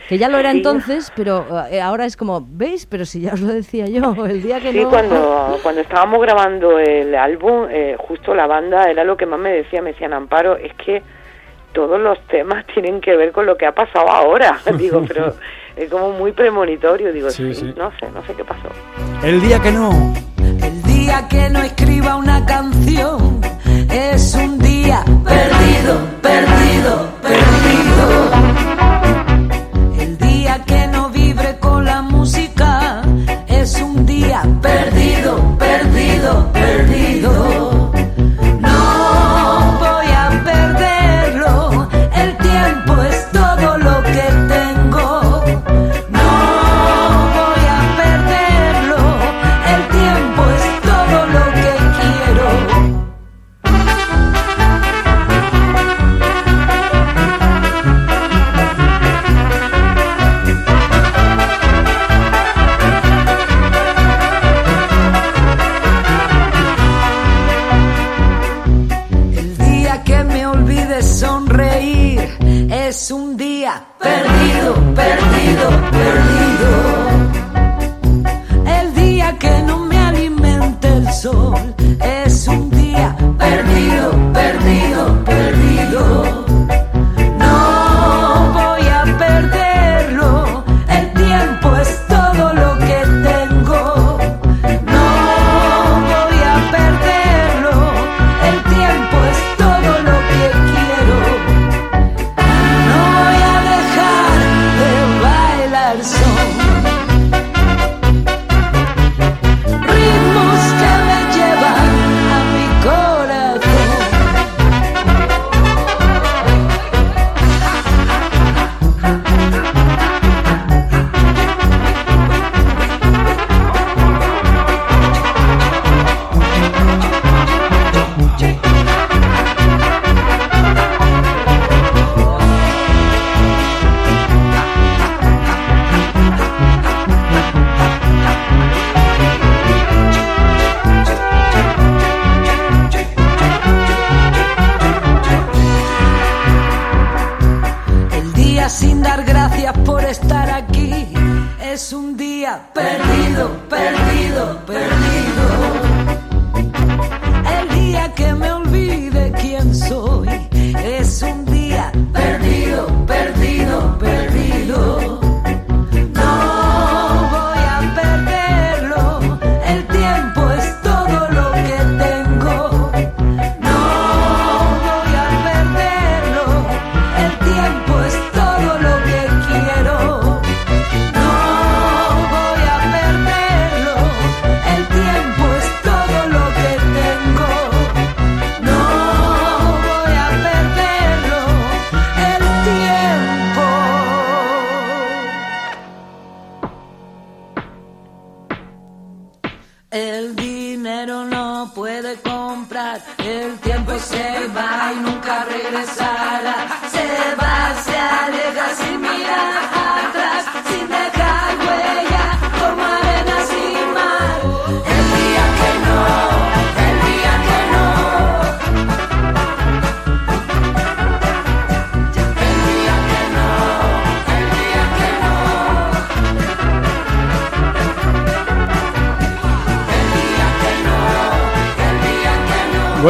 [0.08, 2.86] Que ya lo era entonces, pero eh, ahora es como, ¿veis?
[2.86, 6.78] Pero si ya os lo decía yo, el día que sí, cuando, cuando estábamos grabando
[6.78, 10.56] el álbum, eh, justo la banda era lo que más me decía, me decían, Amparo,
[10.56, 11.02] es que
[11.72, 14.58] todos los temas tienen que ver con lo que ha pasado ahora.
[14.78, 15.34] Digo, pero
[15.76, 17.12] es como muy premonitorio.
[17.12, 17.42] Digo, sí,
[17.76, 18.68] no sé, no sé qué pasó.
[19.22, 19.90] El día que no.
[20.38, 23.40] El día que no escriba una canción
[23.92, 28.37] es un día perdido, perdido, perdido.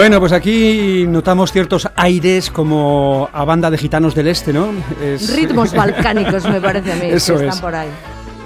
[0.09, 4.71] Bueno, pues aquí notamos ciertos aires como a banda de gitanos del este, ¿no?
[5.37, 7.91] Ritmos balcánicos, me parece a mí, Eso que están por ahí.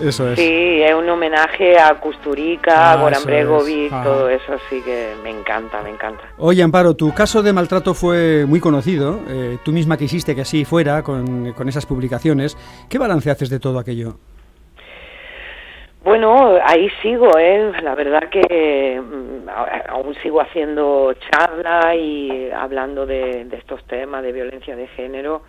[0.03, 0.41] Eso es.
[0.41, 4.03] Sí, es un homenaje a Kusturica, Ah, a Goran eso Bregovic, es.
[4.03, 6.25] Todo eso sí que me encanta, me encanta.
[6.39, 9.21] Oye, Amparo, tu caso de maltrato fue muy conocido.
[9.29, 12.57] eh, tú misma quisiste que así fuera con, con esas publicaciones.
[12.89, 14.17] ¿Qué balance haces de todo aquello?
[16.05, 17.73] Bueno, ahí sigo, ¿eh?
[17.81, 19.49] La verdad que mm,
[19.89, 25.43] aún sigo haciendo charlas y hablando de, de estos temas de violencia de género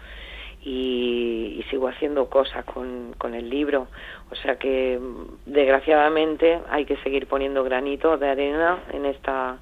[0.62, 3.88] y, y sigo haciendo cosas con, con el libro.
[4.30, 9.58] O sea que, mm, desgraciadamente, hay que seguir poniendo granitos de arena en esta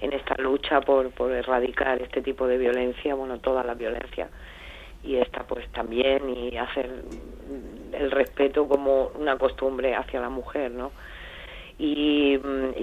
[0.00, 4.28] en esta lucha por, por erradicar este tipo de violencia, bueno, toda la violencia
[5.04, 6.90] y esta pues también y hacer
[7.92, 10.92] el respeto como una costumbre hacia la mujer, ¿no?
[11.78, 12.38] Y,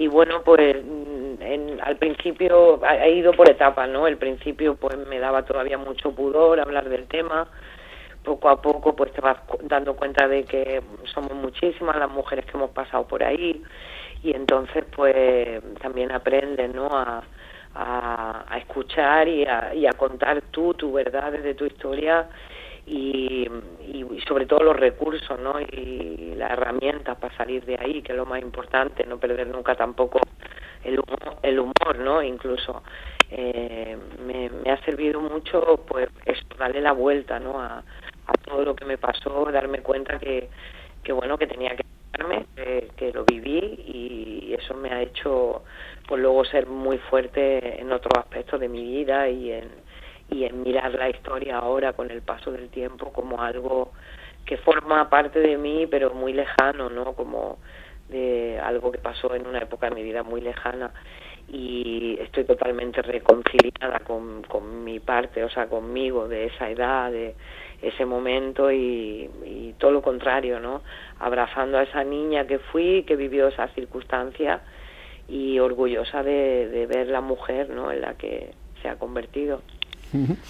[0.08, 4.06] bueno, pues en- al principio ha ido por etapas, ¿no?
[4.06, 7.48] El principio pues me daba todavía mucho pudor hablar del tema,
[8.24, 10.82] poco a poco pues te vas dando cuenta de que
[11.14, 13.62] somos muchísimas las mujeres que hemos pasado por ahí
[14.22, 16.88] y entonces pues también aprendes, ¿no?
[16.92, 17.22] A,
[17.74, 22.28] a, a escuchar y a, y a contar tú tu verdad desde tu historia
[22.90, 23.48] y,
[23.86, 25.60] y, sobre todo los recursos ¿no?
[25.60, 29.76] y las herramientas para salir de ahí, que es lo más importante, no perder nunca
[29.76, 30.18] tampoco
[30.82, 32.20] el humor, el humor ¿no?
[32.20, 32.82] incluso.
[33.30, 37.60] Eh, me, me ha servido mucho pues eso, darle la vuelta ¿no?
[37.60, 40.48] a, a todo lo que me pasó, darme cuenta que,
[41.04, 41.84] que bueno, que tenía que
[42.18, 45.62] darme, que, que lo viví y eso me ha hecho
[46.08, 49.68] pues luego ser muy fuerte en otros aspectos de mi vida y en,
[50.30, 53.92] y en mirar la historia ahora con el paso del tiempo como algo
[54.46, 57.12] que forma parte de mí pero muy lejano, ¿no?
[57.14, 57.58] Como
[58.08, 60.92] de algo que pasó en una época de mi vida muy lejana
[61.48, 67.34] y estoy totalmente reconciliada con, con mi parte, o sea, conmigo de esa edad, de
[67.82, 70.82] ese momento y, todo lo contrario, ¿no?
[71.18, 74.60] Abrazando a esa niña que fui, que vivió esas circunstancias
[75.26, 77.90] y orgullosa de, de ver la mujer, ¿no?
[77.90, 78.50] En la que
[78.82, 79.62] se ha convertido.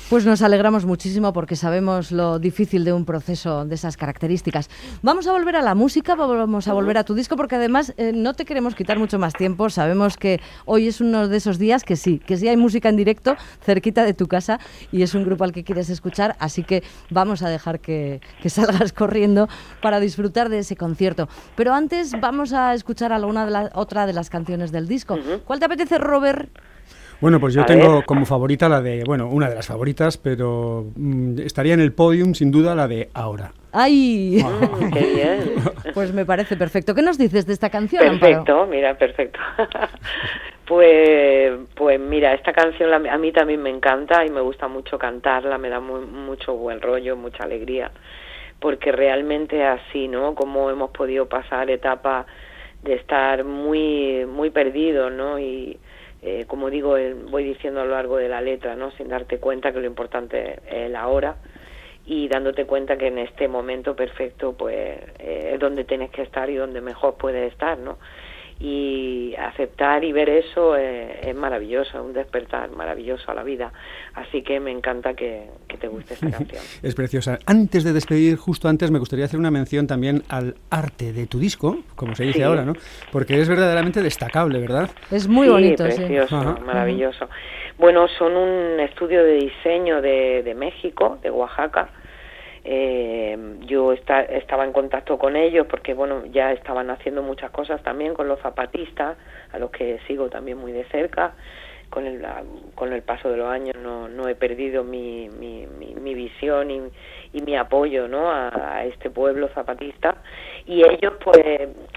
[0.09, 4.71] Pues nos alegramos muchísimo porque sabemos lo difícil de un proceso de esas características.
[5.03, 8.13] Vamos a volver a la música, vamos a volver a tu disco porque además eh,
[8.15, 9.71] no te queremos quitar mucho más tiempo.
[9.71, 12.97] Sabemos que hoy es uno de esos días que sí, que sí hay música en
[12.97, 14.59] directo cerquita de tu casa
[14.93, 18.51] y es un grupo al que quieres escuchar, así que vamos a dejar que, que
[18.51, 19.49] salgas corriendo
[19.83, 21.29] para disfrutar de ese concierto.
[21.57, 25.19] Pero antes vamos a escuchar alguna de la, otra de las canciones del disco.
[25.45, 26.51] ¿Cuál te apetece, Robert?
[27.21, 28.05] Bueno, pues yo A tengo ver.
[28.07, 32.33] como favorita la de, bueno, una de las favoritas, pero mm, estaría en el podium
[32.35, 33.53] sin duda la de Ahora.
[33.73, 34.43] ¡Ay!
[34.43, 35.55] Mm, ¡Qué bien!
[35.95, 36.95] Pues me parece perfecto.
[36.95, 38.21] ¿Qué nos dices de esta canción, Amparo?
[38.45, 39.39] Perfecto, mira, perfecto.
[40.67, 44.99] pues, pues mira, esta canción la- a mí también me encanta y me gusta mucho
[44.99, 47.91] cantarla, me da mu- mucho buen rollo, mucha alegría,
[48.61, 50.35] porque realmente así, ¿no?
[50.35, 52.27] Como hemos podido pasar etapas
[52.83, 55.39] de estar muy, muy perdidos, ¿no?
[55.39, 55.77] Y
[56.23, 58.91] eh, como digo, eh, voy diciendo a lo largo de la letra, ¿no?
[58.93, 61.37] Sin darte cuenta que lo importante es el ahora
[62.05, 66.51] y dándote cuenta que en este momento perfecto pues eh, es donde tienes que estar
[66.51, 67.99] y donde mejor puedes estar, ¿no?
[68.63, 73.73] Y aceptar y ver eso eh, es maravilloso, es un despertar maravilloso a la vida.
[74.15, 76.63] Así que me encanta que, que te guste esta canción.
[76.83, 77.39] Es preciosa.
[77.47, 81.39] Antes de despedir, justo antes, me gustaría hacer una mención también al arte de tu
[81.39, 82.43] disco, como se dice Sí.
[82.43, 82.75] ahora, ¿no?
[83.11, 84.91] Porque es verdaderamente destacable, ¿verdad?
[85.11, 85.97] Es muy sí, bonito, sí.
[85.97, 86.59] precioso, Ajá.
[86.65, 87.29] maravilloso.
[87.79, 91.89] Bueno, son un estudio de diseño de, de México, de Oaxaca.
[92.65, 93.37] Eh,
[93.67, 98.15] yo esta- estaba en contacto con ellos porque, bueno, ya estaban haciendo muchas cosas también
[98.15, 99.17] con los zapatistas,
[99.53, 101.35] a los que sigo también muy de cerca.
[101.89, 102.25] Con el,
[102.77, 106.71] con el paso de los años no, no he perdido mi, mi, mi, mi visión
[106.71, 106.81] y,
[107.43, 108.31] mi apoyo ¿no?
[108.31, 110.19] a este pueblo zapatista
[110.67, 111.39] y ellos pues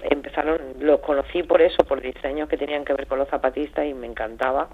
[0.02, 3.94] empezaron, los conocí por eso, por diseños que tenían que ver con los zapatistas y
[3.94, 4.68] me encantaba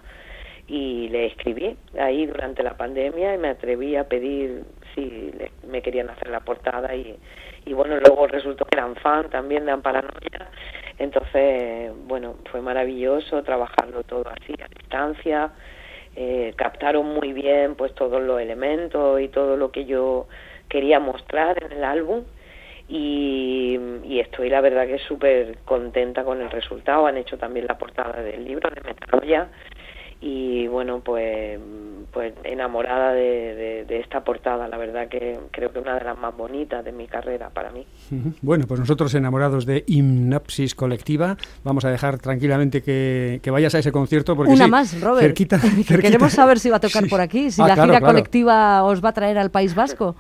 [0.71, 4.63] y le escribí ahí durante la pandemia y me atreví a pedir
[4.95, 7.19] si le- me querían hacer la portada y,
[7.67, 10.49] y bueno, luego resultó que eran fan también de Amparanoia,
[10.99, 15.51] entonces bueno, fue maravilloso trabajarlo todo así a distancia,
[16.15, 20.29] eh, captaron muy bien pues todos los elementos y todo lo que yo
[20.69, 22.23] quería mostrar en el álbum.
[22.93, 27.07] Y, y estoy la verdad que súper contenta con el resultado.
[27.07, 29.49] Han hecho también la portada del libro de Metanoia
[30.21, 31.59] y bueno, pues,
[32.13, 36.19] pues enamorada de, de- de esta portada, la verdad que creo que una de las
[36.19, 37.87] más bonitas de mi carrera para mí.
[38.43, 43.79] Bueno, pues nosotros enamorados de Hipnopsis Colectiva, vamos a dejar tranquilamente que, que vayas a
[43.79, 45.23] ese concierto porque Una sí, más, Robert.
[45.27, 45.99] cerquita, Que cerquita.
[46.03, 47.09] Queremos saber si va a tocar Sí.
[47.09, 48.13] por aquí, si Ah, la claro, gira claro.
[48.15, 50.17] colectiva os va a traer al País Vasco.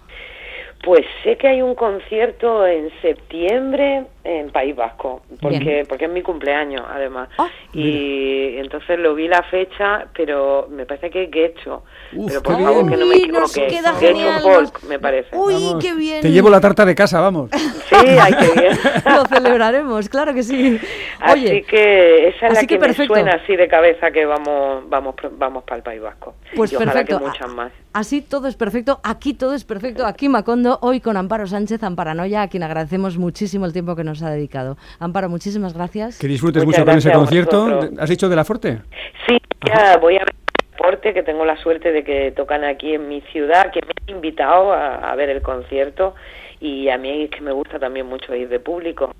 [0.82, 5.86] Pues sé que hay un concierto en septiembre en País Vasco, porque Bien.
[5.86, 7.28] porque es mi cumpleaños además.
[7.38, 11.82] Ah, y entonces lo vi la fecha, pero me parece que es Guecho.
[12.14, 13.66] Uf, pero qué por favor que no me equivoque.
[13.66, 15.36] queda genial, Folk, me parece.
[15.36, 16.20] Uy, Vamos, qué bien.
[16.22, 17.50] Te llevo la tarta de casa, vamos.
[17.90, 18.78] Sí, hay que bien.
[19.04, 20.78] Lo celebraremos, claro que sí.
[21.20, 24.24] así Oye, que esa es así la que que, me suena así de cabeza que
[24.24, 26.34] vamos vamos vamos para el País Vasco.
[26.54, 27.18] pues y ojalá perfecto.
[27.18, 27.72] que muchas más.
[27.92, 32.42] Así todo es perfecto, aquí todo es perfecto, aquí Macondo, hoy con Amparo Sánchez, Amparanoia,
[32.42, 34.76] a quien agradecemos muchísimo el tiempo que nos ha dedicado.
[35.00, 36.16] Amparo, muchísimas gracias.
[36.18, 37.64] Que disfrutes Muchas mucho con ese concierto.
[37.64, 37.90] vosotros.
[37.98, 38.82] ¿Has dicho de la Forte?
[39.26, 39.36] Sí,
[39.66, 43.08] ya voy a ver el deporte, que tengo la suerte de que tocan aquí en
[43.08, 46.14] mi ciudad, que me han invitado a, a ver el concierto
[46.60, 49.10] y a mí es que me gusta también mucho ir de público.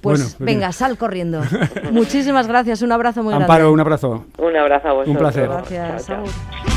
[0.02, 0.72] Bueno, pues venga, bien.
[0.72, 1.42] sal corriendo.
[1.92, 3.72] Muchísimas gracias, un abrazo muy Amparo, grande.
[3.74, 4.24] un abrazo.
[4.38, 5.18] Un abrazo a vosotros.
[5.18, 5.48] placer.
[5.48, 6.75] Gracias, Chao, chao.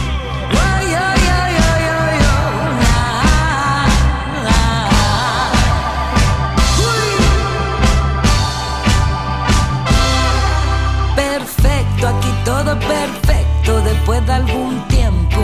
[14.25, 15.37] De algún tiempo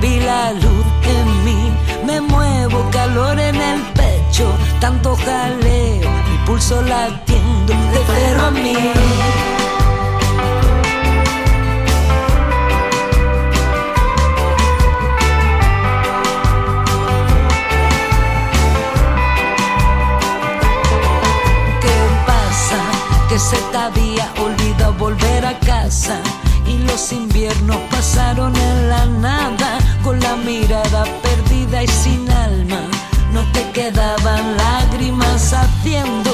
[0.00, 1.72] vi la luz en mí.
[2.06, 4.46] Me muevo, calor en el pecho,
[4.80, 8.76] tanto jaleo, mi pulso latiendo de cero a mí.
[21.82, 21.96] ¿Qué
[22.26, 22.80] pasa?
[23.28, 26.20] Que se te había olvidado volver a casa
[26.78, 32.80] los inviernos pasaron en la nada con la mirada perdida y sin alma.
[33.32, 36.30] No te quedaban lágrimas haciendo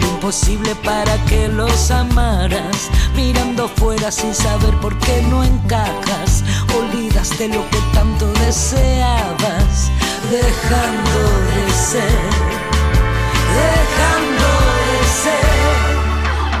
[0.00, 6.44] lo imposible para que los amaras, mirando fuera sin saber por qué no encajas.
[6.78, 9.90] Olvidaste lo que tanto deseabas,
[10.30, 12.58] dejando de ser
[13.54, 14.48] dejando
[14.88, 15.56] de ser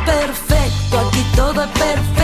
[0.06, 0.98] perfecto.
[1.00, 2.17] Aquí todo es perfecto.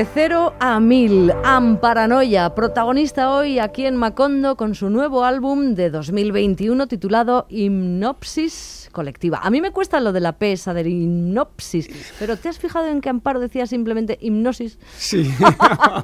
[0.00, 5.90] De cero a mil, Amparanoia, protagonista hoy aquí en Macondo con su nuevo álbum de
[5.90, 9.40] 2021 titulado Hipnopsis Colectiva.
[9.42, 12.86] A mí me cuesta lo de la P esa de hipnopsis, pero ¿te has fijado
[12.88, 14.78] en que Amparo decía simplemente hipnosis?
[14.96, 15.30] Sí,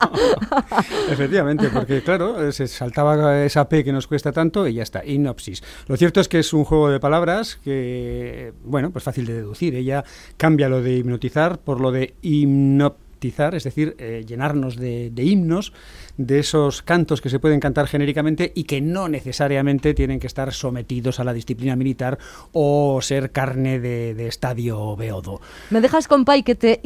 [1.11, 5.07] efectivamente, porque claro, eh, se saltaba esa P que nos cuesta tanto y ya está,
[5.07, 5.63] hipnopsis.
[5.87, 9.75] Lo cierto es que es un juego de palabras que, bueno, pues fácil de deducir.
[9.75, 10.05] Ella
[10.37, 15.25] cambia lo de hipnotizar por lo de hipnoptizar poetizar, es decir, eh, llenarnos de, de
[15.25, 15.73] himnos,
[16.17, 20.53] de esos cantos que se pueden cantar genéricamente y que no necesariamente tienen que estar
[20.53, 22.19] sometidos a la disciplina militar
[22.53, 25.41] o ser carne de, de estadio beodo.
[25.71, 26.81] ¿Me dejas, compay, que te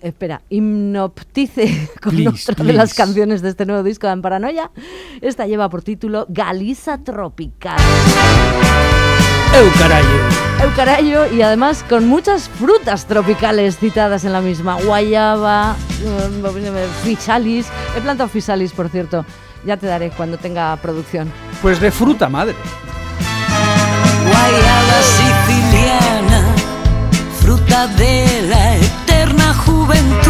[0.00, 4.70] espera, hipnoptice con Please, otra de las canciones de este nuevo disco de Paranoia?
[5.20, 7.80] Esta lleva por título Galiza Tropical.
[9.54, 10.44] ¡Eu carayo!
[10.62, 14.76] Eucarayo y además con muchas frutas tropicales citadas en la misma.
[14.82, 17.66] Guayaba, eh, fisalis.
[17.96, 19.24] He plantado fisalis, por cierto.
[19.64, 21.30] Ya te daré cuando tenga producción.
[21.62, 22.54] Pues de fruta madre.
[24.24, 26.42] Guayaba siciliana,
[27.40, 30.23] fruta de la eterna juventud.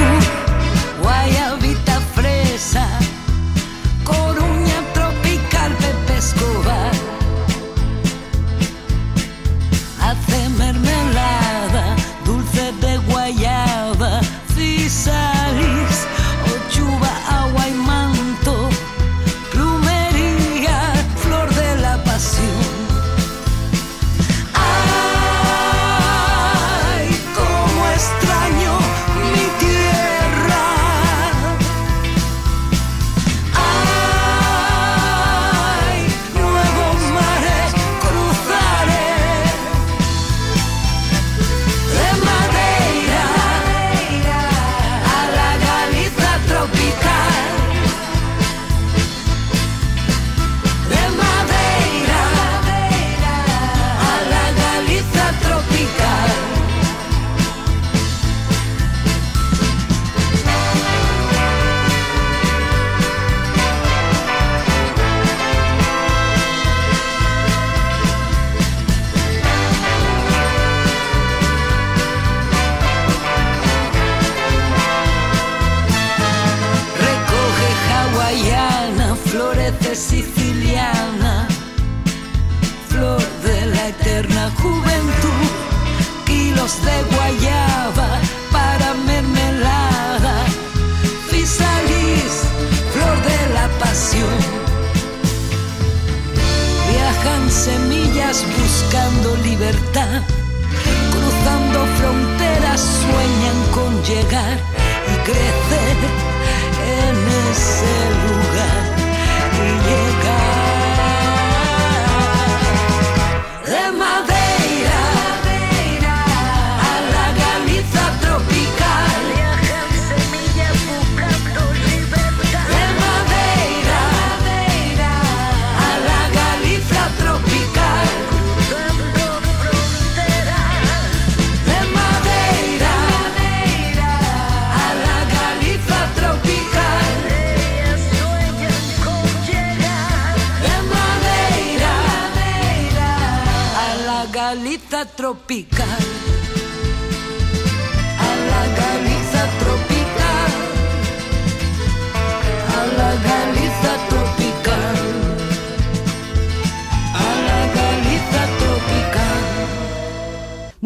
[145.05, 146.24] Tropical.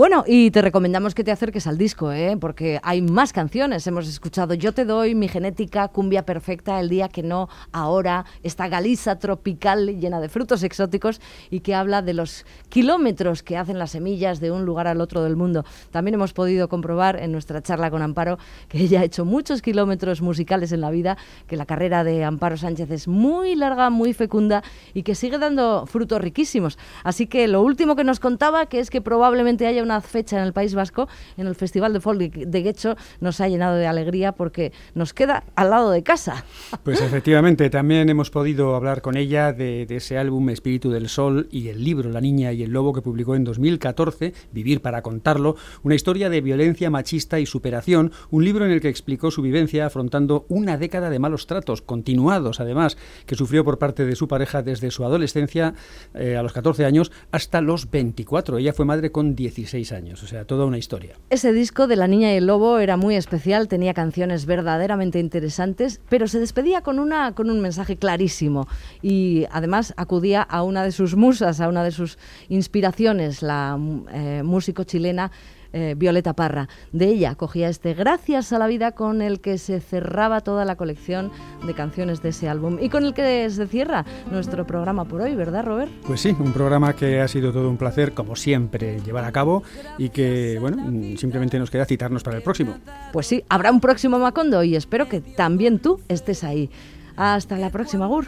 [0.08, 2.38] Bueno, y te recomendamos que te acerques al disco, ¿eh?
[2.40, 3.86] porque hay más canciones.
[3.86, 8.68] Hemos escuchado Yo te doy, Mi genética, Cumbia perfecta, El día que no, ahora, esta
[8.68, 13.90] Galiza tropical llena de frutos exóticos y que habla de los kilómetros que hacen las
[13.90, 15.66] semillas de un lugar al otro del mundo.
[15.90, 18.38] También hemos podido comprobar en nuestra charla con Amparo
[18.70, 22.56] que ella ha hecho muchos kilómetros musicales en la vida, que la carrera de Amparo
[22.56, 24.62] Sánchez es muy larga, muy fecunda
[24.94, 26.78] y que sigue dando frutos riquísimos.
[27.04, 30.44] Así que lo último que nos contaba, que es que probablemente haya una fecha en
[30.44, 34.32] el País Vasco, en el Festival de Folk de Guecho, nos ha llenado de alegría
[34.32, 36.44] porque nos queda al lado de casa.
[36.82, 41.48] Pues efectivamente, también hemos podido hablar con ella de, de ese álbum Espíritu del Sol
[41.50, 45.56] y el libro La Niña y el Lobo que publicó en 2014, Vivir para contarlo,
[45.82, 49.86] una historia de violencia machista y superación, un libro en el que explicó su vivencia
[49.86, 52.96] afrontando una década de malos tratos, continuados además,
[53.26, 55.74] que sufrió por parte de su pareja desde su adolescencia
[56.14, 58.58] eh, a los 14 años hasta los 24.
[58.58, 61.16] Ella fue madre con 16 años, o sea, toda una historia.
[61.30, 66.00] Ese disco de La Niña y el Lobo era muy especial, tenía canciones verdaderamente interesantes,
[66.08, 68.68] pero se despedía con, una, con un mensaje clarísimo
[69.02, 72.18] y además acudía a una de sus musas, a una de sus
[72.48, 73.78] inspiraciones, la
[74.12, 75.30] eh, músico chilena
[75.72, 76.68] eh, Violeta Parra.
[76.92, 80.76] De ella cogía este Gracias a la vida con el que se cerraba toda la
[80.76, 81.30] colección
[81.66, 85.34] de canciones de ese álbum y con el que se cierra nuestro programa por hoy,
[85.34, 85.90] ¿verdad, Robert?
[86.06, 89.62] Pues sí, un programa que ha sido todo un placer, como siempre, llevar a cabo
[89.98, 92.76] y que, bueno, simplemente nos queda citarnos para el próximo.
[93.12, 96.70] Pues sí, habrá un próximo Macondo y espero que también tú estés ahí.
[97.16, 98.26] Hasta la próxima, Gur.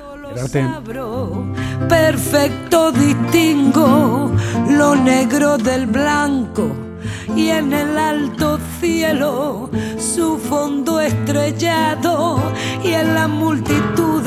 [1.89, 4.33] Perfecto distingo
[4.69, 6.90] lo negro del blanco
[7.37, 12.41] y en el alto cielo su fondo estrellado
[12.85, 14.27] y en la multitud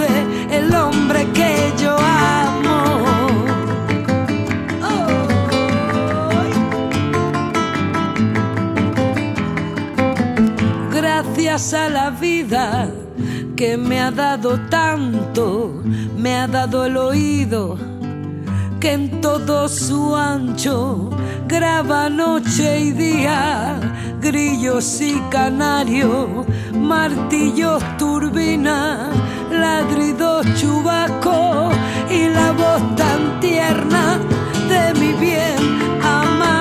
[0.51, 2.83] el hombre que yo amo.
[10.91, 12.89] Gracias a la vida
[13.55, 15.81] que me ha dado tanto,
[16.17, 17.92] me ha dado el oído
[18.83, 21.09] que en todo su ancho
[21.47, 23.79] graba noche y día,
[24.19, 29.09] grillos y canarios, martillos, turbina,
[29.49, 31.69] ladridos, chubaco
[32.11, 34.19] y la voz tan tierna
[34.67, 35.61] de mi bien
[36.03, 36.51] amado.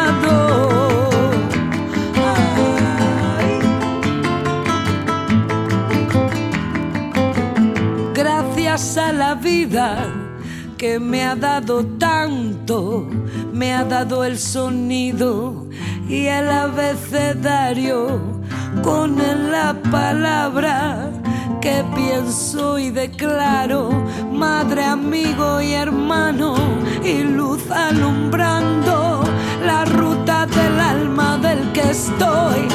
[8.96, 10.21] a la vida
[10.82, 13.08] que me ha dado tanto,
[13.52, 15.68] me ha dado el sonido
[16.08, 18.20] y el abecedario
[18.82, 19.16] con
[19.52, 21.08] la palabra
[21.60, 23.90] que pienso y declaro,
[24.32, 26.56] madre, amigo y hermano,
[27.04, 29.22] y luz alumbrando
[29.64, 32.66] la ruta del alma del que estoy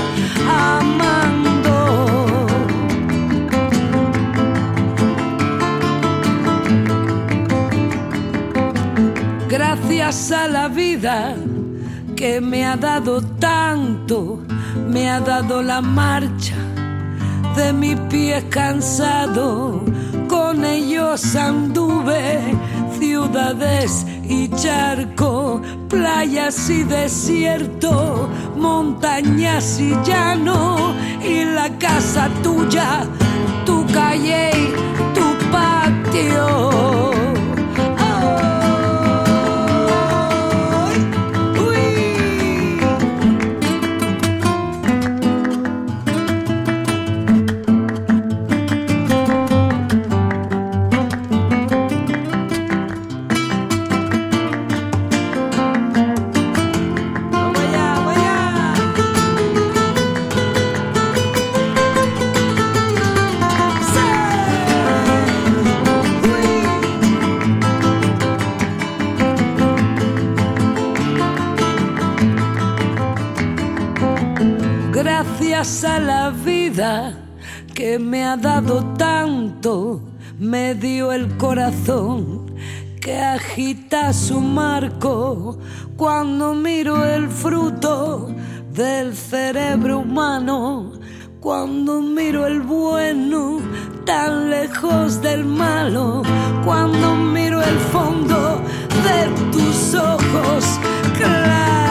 [0.49, 2.36] amando.
[9.89, 11.35] Gracias a la vida
[12.15, 14.39] que me ha dado tanto,
[14.89, 16.55] me ha dado la marcha
[17.55, 19.81] de mi pie cansado,
[20.27, 22.39] con ellos anduve
[22.99, 33.05] ciudades y charco, playas y desierto, montañas y llano, y la casa tuya,
[33.65, 37.06] tu calle y tu patio.
[75.57, 77.17] A la vida
[77.73, 80.03] que me ha dado tanto,
[80.37, 82.53] me dio el corazón
[83.01, 85.57] que agita su marco
[85.95, 88.29] cuando miro el fruto
[88.71, 90.91] del cerebro humano,
[91.39, 93.59] cuando miro el bueno
[94.05, 96.21] tan lejos del malo,
[96.65, 98.61] cuando miro el fondo
[99.03, 100.79] de tus ojos
[101.17, 101.86] claros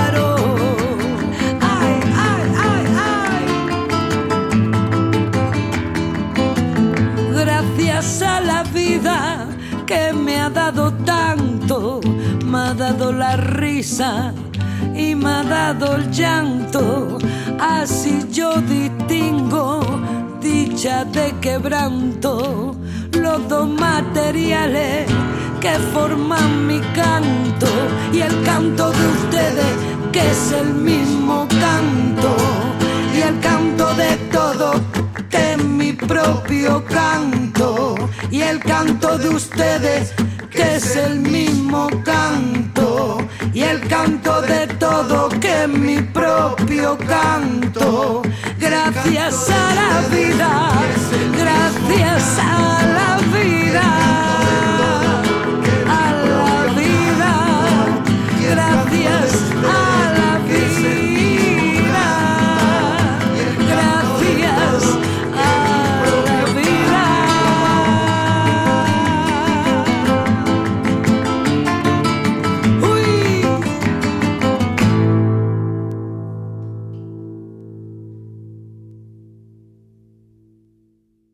[7.78, 9.46] a la vida
[9.84, 12.00] que me ha dado tanto,
[12.44, 14.32] me ha dado la risa
[14.94, 17.18] y me ha dado el llanto.
[17.60, 19.80] Así yo distingo
[20.40, 22.74] dicha de quebranto,
[23.12, 25.06] los dos materiales
[25.60, 27.68] que forman mi canto
[28.10, 29.72] y el canto de ustedes
[30.12, 32.36] que es el mismo canto.
[33.14, 34.76] Y el canto de todos
[35.30, 37.94] que mi propio canto
[38.30, 40.12] y el canto de ustedes
[40.50, 43.18] que es el mismo canto
[43.52, 48.22] y el canto de todo que mi propio canto.
[48.58, 50.76] Gracias a la vida
[51.32, 53.86] gracias a la vida
[55.88, 57.32] a la vida.
[58.50, 59.25] Gracias.